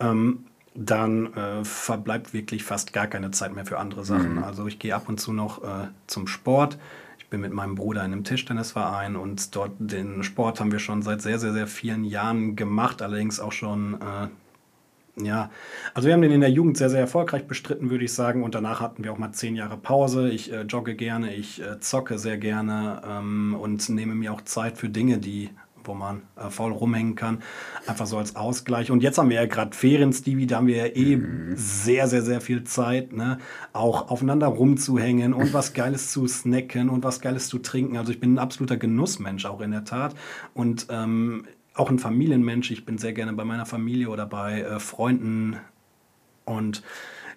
ähm, 0.00 0.46
dann 0.78 1.34
äh, 1.34 1.64
verbleibt 1.64 2.32
wirklich 2.32 2.62
fast 2.62 2.92
gar 2.92 3.08
keine 3.08 3.32
Zeit 3.32 3.52
mehr 3.52 3.66
für 3.66 3.78
andere 3.78 4.04
Sachen. 4.04 4.36
Mhm. 4.36 4.44
Also 4.44 4.66
ich 4.68 4.78
gehe 4.78 4.94
ab 4.94 5.08
und 5.08 5.18
zu 5.18 5.32
noch 5.32 5.64
äh, 5.64 5.88
zum 6.06 6.28
Sport. 6.28 6.78
Ich 7.18 7.26
bin 7.28 7.40
mit 7.40 7.52
meinem 7.52 7.74
Bruder 7.74 8.04
in 8.04 8.12
einem 8.12 8.24
Tischtennisverein 8.24 9.16
und 9.16 9.56
dort 9.56 9.72
den 9.78 10.22
Sport 10.22 10.60
haben 10.60 10.70
wir 10.70 10.78
schon 10.78 11.02
seit 11.02 11.20
sehr, 11.20 11.40
sehr, 11.40 11.52
sehr 11.52 11.66
vielen 11.66 12.04
Jahren 12.04 12.54
gemacht, 12.54 13.02
allerdings 13.02 13.40
auch 13.40 13.52
schon 13.52 13.94
äh, 13.94 14.28
ja, 15.20 15.50
also 15.94 16.06
wir 16.06 16.14
haben 16.14 16.22
den 16.22 16.30
in 16.30 16.40
der 16.40 16.50
Jugend 16.50 16.76
sehr, 16.76 16.90
sehr 16.90 17.00
erfolgreich 17.00 17.48
bestritten, 17.48 17.90
würde 17.90 18.04
ich 18.04 18.12
sagen. 18.12 18.44
Und 18.44 18.54
danach 18.54 18.80
hatten 18.80 19.02
wir 19.02 19.12
auch 19.12 19.18
mal 19.18 19.32
zehn 19.32 19.56
Jahre 19.56 19.76
Pause. 19.76 20.30
Ich 20.30 20.52
äh, 20.52 20.62
jogge 20.62 20.94
gerne, 20.94 21.34
ich 21.34 21.60
äh, 21.60 21.80
zocke 21.80 22.18
sehr 22.18 22.38
gerne 22.38 23.02
ähm, 23.04 23.56
und 23.60 23.88
nehme 23.88 24.14
mir 24.14 24.32
auch 24.32 24.42
Zeit 24.42 24.78
für 24.78 24.88
Dinge, 24.88 25.18
die 25.18 25.50
wo 25.88 25.94
man 25.94 26.22
äh, 26.36 26.50
faul 26.50 26.72
rumhängen 26.72 27.16
kann. 27.16 27.42
Einfach 27.86 28.06
so 28.06 28.18
als 28.18 28.36
Ausgleich. 28.36 28.90
Und 28.90 29.02
jetzt 29.02 29.18
haben 29.18 29.30
wir 29.30 29.36
ja 29.36 29.46
gerade 29.46 29.74
Ferien, 29.74 30.12
Stevie, 30.12 30.46
da 30.46 30.58
haben 30.58 30.68
wir 30.68 30.76
ja 30.76 30.94
eh 30.94 31.16
mhm. 31.16 31.54
sehr, 31.56 32.06
sehr, 32.06 32.22
sehr 32.22 32.40
viel 32.40 32.64
Zeit, 32.64 33.12
ne? 33.12 33.38
auch 33.72 34.10
aufeinander 34.10 34.46
rumzuhängen 34.46 35.34
und 35.34 35.52
was 35.52 35.72
Geiles 35.72 36.12
zu 36.12 36.28
snacken 36.28 36.88
und 36.88 37.02
was 37.02 37.20
Geiles 37.20 37.48
zu 37.48 37.58
trinken. 37.58 37.96
Also 37.96 38.12
ich 38.12 38.20
bin 38.20 38.34
ein 38.34 38.38
absoluter 38.38 38.76
Genussmensch 38.76 39.46
auch 39.46 39.60
in 39.60 39.72
der 39.72 39.84
Tat. 39.84 40.14
Und 40.54 40.86
ähm, 40.90 41.44
auch 41.78 41.90
ein 41.90 41.98
Familienmensch. 41.98 42.70
Ich 42.70 42.84
bin 42.84 42.98
sehr 42.98 43.12
gerne 43.12 43.32
bei 43.32 43.44
meiner 43.44 43.66
Familie 43.66 44.08
oder 44.08 44.26
bei 44.26 44.62
äh, 44.62 44.80
Freunden. 44.80 45.56
Und 46.44 46.82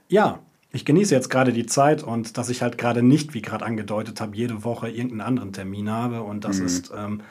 ja, 0.08 0.40
ich 0.72 0.86
genieße 0.86 1.14
jetzt 1.14 1.30
gerade 1.30 1.54
die 1.54 1.66
Zeit 1.66 2.02
und 2.02 2.38
dass 2.38 2.50
ich 2.50 2.62
halt 2.62 2.78
gerade 2.78 3.04
nicht, 3.04 3.34
wie 3.34 3.42
gerade 3.42 3.66
angedeutet 3.66 4.22
habe, 4.22 4.36
jede 4.36 4.64
Woche 4.64 4.90
irgendeinen 4.90 5.22
anderen 5.22 5.54
Termin 5.54 5.90
habe. 5.90 6.24
Und 6.24 6.46
das 6.46 6.60
mhm. 6.60 6.66
ist 6.66 6.92
ähm, 6.96 7.22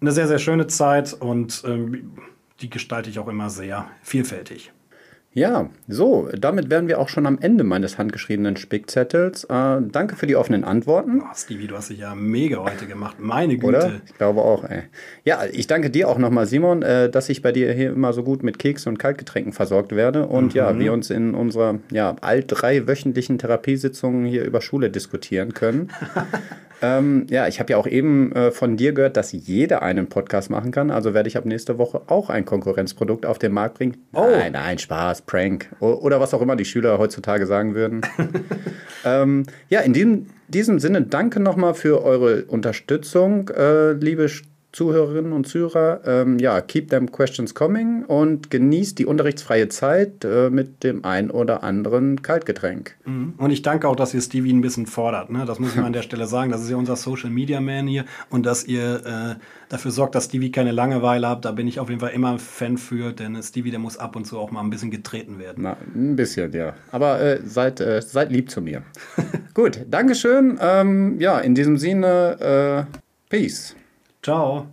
eine 0.00 0.12
sehr, 0.12 0.28
sehr 0.28 0.38
schöne 0.38 0.66
Zeit 0.66 1.12
und 1.12 1.62
ähm, 1.66 2.12
die 2.60 2.70
gestalte 2.70 3.10
ich 3.10 3.18
auch 3.18 3.28
immer 3.28 3.50
sehr 3.50 3.86
vielfältig. 4.02 4.72
Ja, 5.36 5.68
so, 5.86 6.30
damit 6.32 6.70
wären 6.70 6.88
wir 6.88 6.98
auch 6.98 7.10
schon 7.10 7.26
am 7.26 7.38
Ende 7.38 7.62
meines 7.62 7.98
handgeschriebenen 7.98 8.56
Spickzettels. 8.56 9.44
Äh, 9.44 9.82
danke 9.82 10.16
für 10.16 10.26
die 10.26 10.34
offenen 10.34 10.64
Antworten. 10.64 11.20
Oh, 11.20 11.34
Stevie, 11.34 11.66
du 11.66 11.76
hast 11.76 11.90
dich 11.90 11.98
ja 11.98 12.14
mega 12.14 12.56
heute 12.56 12.86
gemacht. 12.86 13.16
Meine 13.20 13.58
Güte. 13.58 13.66
Oder? 13.66 14.00
Ich 14.06 14.14
glaube 14.14 14.40
auch, 14.40 14.64
ey. 14.64 14.84
Ja, 15.24 15.40
ich 15.52 15.66
danke 15.66 15.90
dir 15.90 16.08
auch 16.08 16.16
nochmal, 16.16 16.46
Simon, 16.46 16.80
äh, 16.80 17.10
dass 17.10 17.28
ich 17.28 17.42
bei 17.42 17.52
dir 17.52 17.70
hier 17.74 17.92
immer 17.92 18.14
so 18.14 18.22
gut 18.22 18.42
mit 18.42 18.58
Keks 18.58 18.86
und 18.86 18.98
Kaltgetränken 18.98 19.52
versorgt 19.52 19.94
werde 19.94 20.26
und 20.26 20.54
mhm. 20.54 20.58
ja, 20.58 20.78
wir 20.78 20.94
uns 20.94 21.10
in 21.10 21.34
unserer 21.34 21.80
ja, 21.92 22.16
all 22.22 22.42
drei 22.42 22.88
wöchentlichen 22.88 23.36
Therapiesitzungen 23.36 24.24
hier 24.24 24.42
über 24.42 24.62
Schule 24.62 24.88
diskutieren 24.88 25.52
können. 25.52 25.92
Ähm, 26.82 27.26
ja, 27.30 27.48
ich 27.48 27.58
habe 27.58 27.72
ja 27.72 27.78
auch 27.78 27.86
eben 27.86 28.32
äh, 28.32 28.50
von 28.50 28.76
dir 28.76 28.92
gehört, 28.92 29.16
dass 29.16 29.32
jeder 29.32 29.82
einen 29.82 30.08
Podcast 30.08 30.50
machen 30.50 30.70
kann. 30.70 30.90
Also 30.90 31.14
werde 31.14 31.28
ich 31.28 31.36
ab 31.36 31.44
nächste 31.44 31.78
Woche 31.78 32.02
auch 32.06 32.28
ein 32.28 32.44
Konkurrenzprodukt 32.44 33.24
auf 33.24 33.38
den 33.38 33.52
Markt 33.52 33.78
bringen. 33.78 33.96
Oh. 34.12 34.26
Nein, 34.30 34.52
nein, 34.52 34.78
Spaß, 34.78 35.22
Prank 35.22 35.70
o 35.80 35.86
oder 35.92 36.20
was 36.20 36.34
auch 36.34 36.42
immer 36.42 36.56
die 36.56 36.64
Schüler 36.64 36.98
heutzutage 36.98 37.46
sagen 37.46 37.74
würden. 37.74 38.02
ähm, 39.04 39.44
ja, 39.68 39.80
in 39.80 39.92
diesem, 39.92 40.26
diesem 40.48 40.78
Sinne 40.78 41.02
danke 41.02 41.40
nochmal 41.40 41.74
für 41.74 42.04
eure 42.04 42.44
Unterstützung, 42.44 43.48
äh, 43.48 43.92
liebe 43.92 44.28
Studenten. 44.28 44.55
Zuhörerinnen 44.76 45.32
und 45.32 45.48
Zuhörer, 45.48 46.02
ähm, 46.04 46.38
ja, 46.38 46.60
keep 46.60 46.90
them 46.90 47.10
questions 47.10 47.54
coming 47.54 48.04
und 48.04 48.50
genießt 48.50 48.98
die 48.98 49.06
unterrichtsfreie 49.06 49.70
Zeit 49.70 50.22
äh, 50.22 50.50
mit 50.50 50.84
dem 50.84 51.02
ein 51.02 51.30
oder 51.30 51.62
anderen 51.62 52.20
Kaltgetränk. 52.20 52.94
Mhm. 53.06 53.32
Und 53.38 53.50
ich 53.52 53.62
danke 53.62 53.88
auch, 53.88 53.96
dass 53.96 54.12
ihr 54.12 54.20
Stevie 54.20 54.52
ein 54.52 54.60
bisschen 54.60 54.84
fordert. 54.84 55.30
Ne? 55.30 55.46
Das 55.46 55.58
muss 55.58 55.70
ich 55.70 55.76
mal 55.76 55.86
an 55.86 55.94
der 55.94 56.02
Stelle 56.02 56.26
sagen. 56.26 56.50
Das 56.50 56.62
ist 56.62 56.68
ja 56.68 56.76
unser 56.76 56.96
Social 56.96 57.30
Media 57.30 57.58
Man 57.62 57.86
hier 57.86 58.04
und 58.28 58.44
dass 58.44 58.64
ihr 58.64 59.06
äh, 59.06 59.42
dafür 59.70 59.92
sorgt, 59.92 60.14
dass 60.14 60.26
Stevie 60.26 60.50
keine 60.50 60.72
Langeweile 60.72 61.26
habt. 61.26 61.46
Da 61.46 61.52
bin 61.52 61.66
ich 61.66 61.80
auf 61.80 61.88
jeden 61.88 62.00
Fall 62.00 62.10
immer 62.10 62.32
ein 62.32 62.38
Fan 62.38 62.76
für, 62.76 63.14
denn 63.14 63.42
Stevie, 63.42 63.70
der 63.70 63.80
muss 63.80 63.96
ab 63.96 64.14
und 64.14 64.26
zu 64.26 64.38
auch 64.38 64.50
mal 64.50 64.60
ein 64.60 64.68
bisschen 64.68 64.90
getreten 64.90 65.38
werden. 65.38 65.62
Na, 65.62 65.78
ein 65.94 66.16
bisschen, 66.16 66.52
ja. 66.52 66.74
Aber 66.92 67.18
äh, 67.18 67.40
seid, 67.46 67.80
äh, 67.80 68.02
seid 68.02 68.30
lieb 68.30 68.50
zu 68.50 68.60
mir. 68.60 68.82
Gut, 69.54 69.86
Dankeschön. 69.90 70.58
Ähm, 70.60 71.18
ja, 71.18 71.38
in 71.38 71.54
diesem 71.54 71.78
Sinne, 71.78 72.86
äh, 72.90 72.96
Peace. 73.30 73.74
Ciao. 74.26 74.66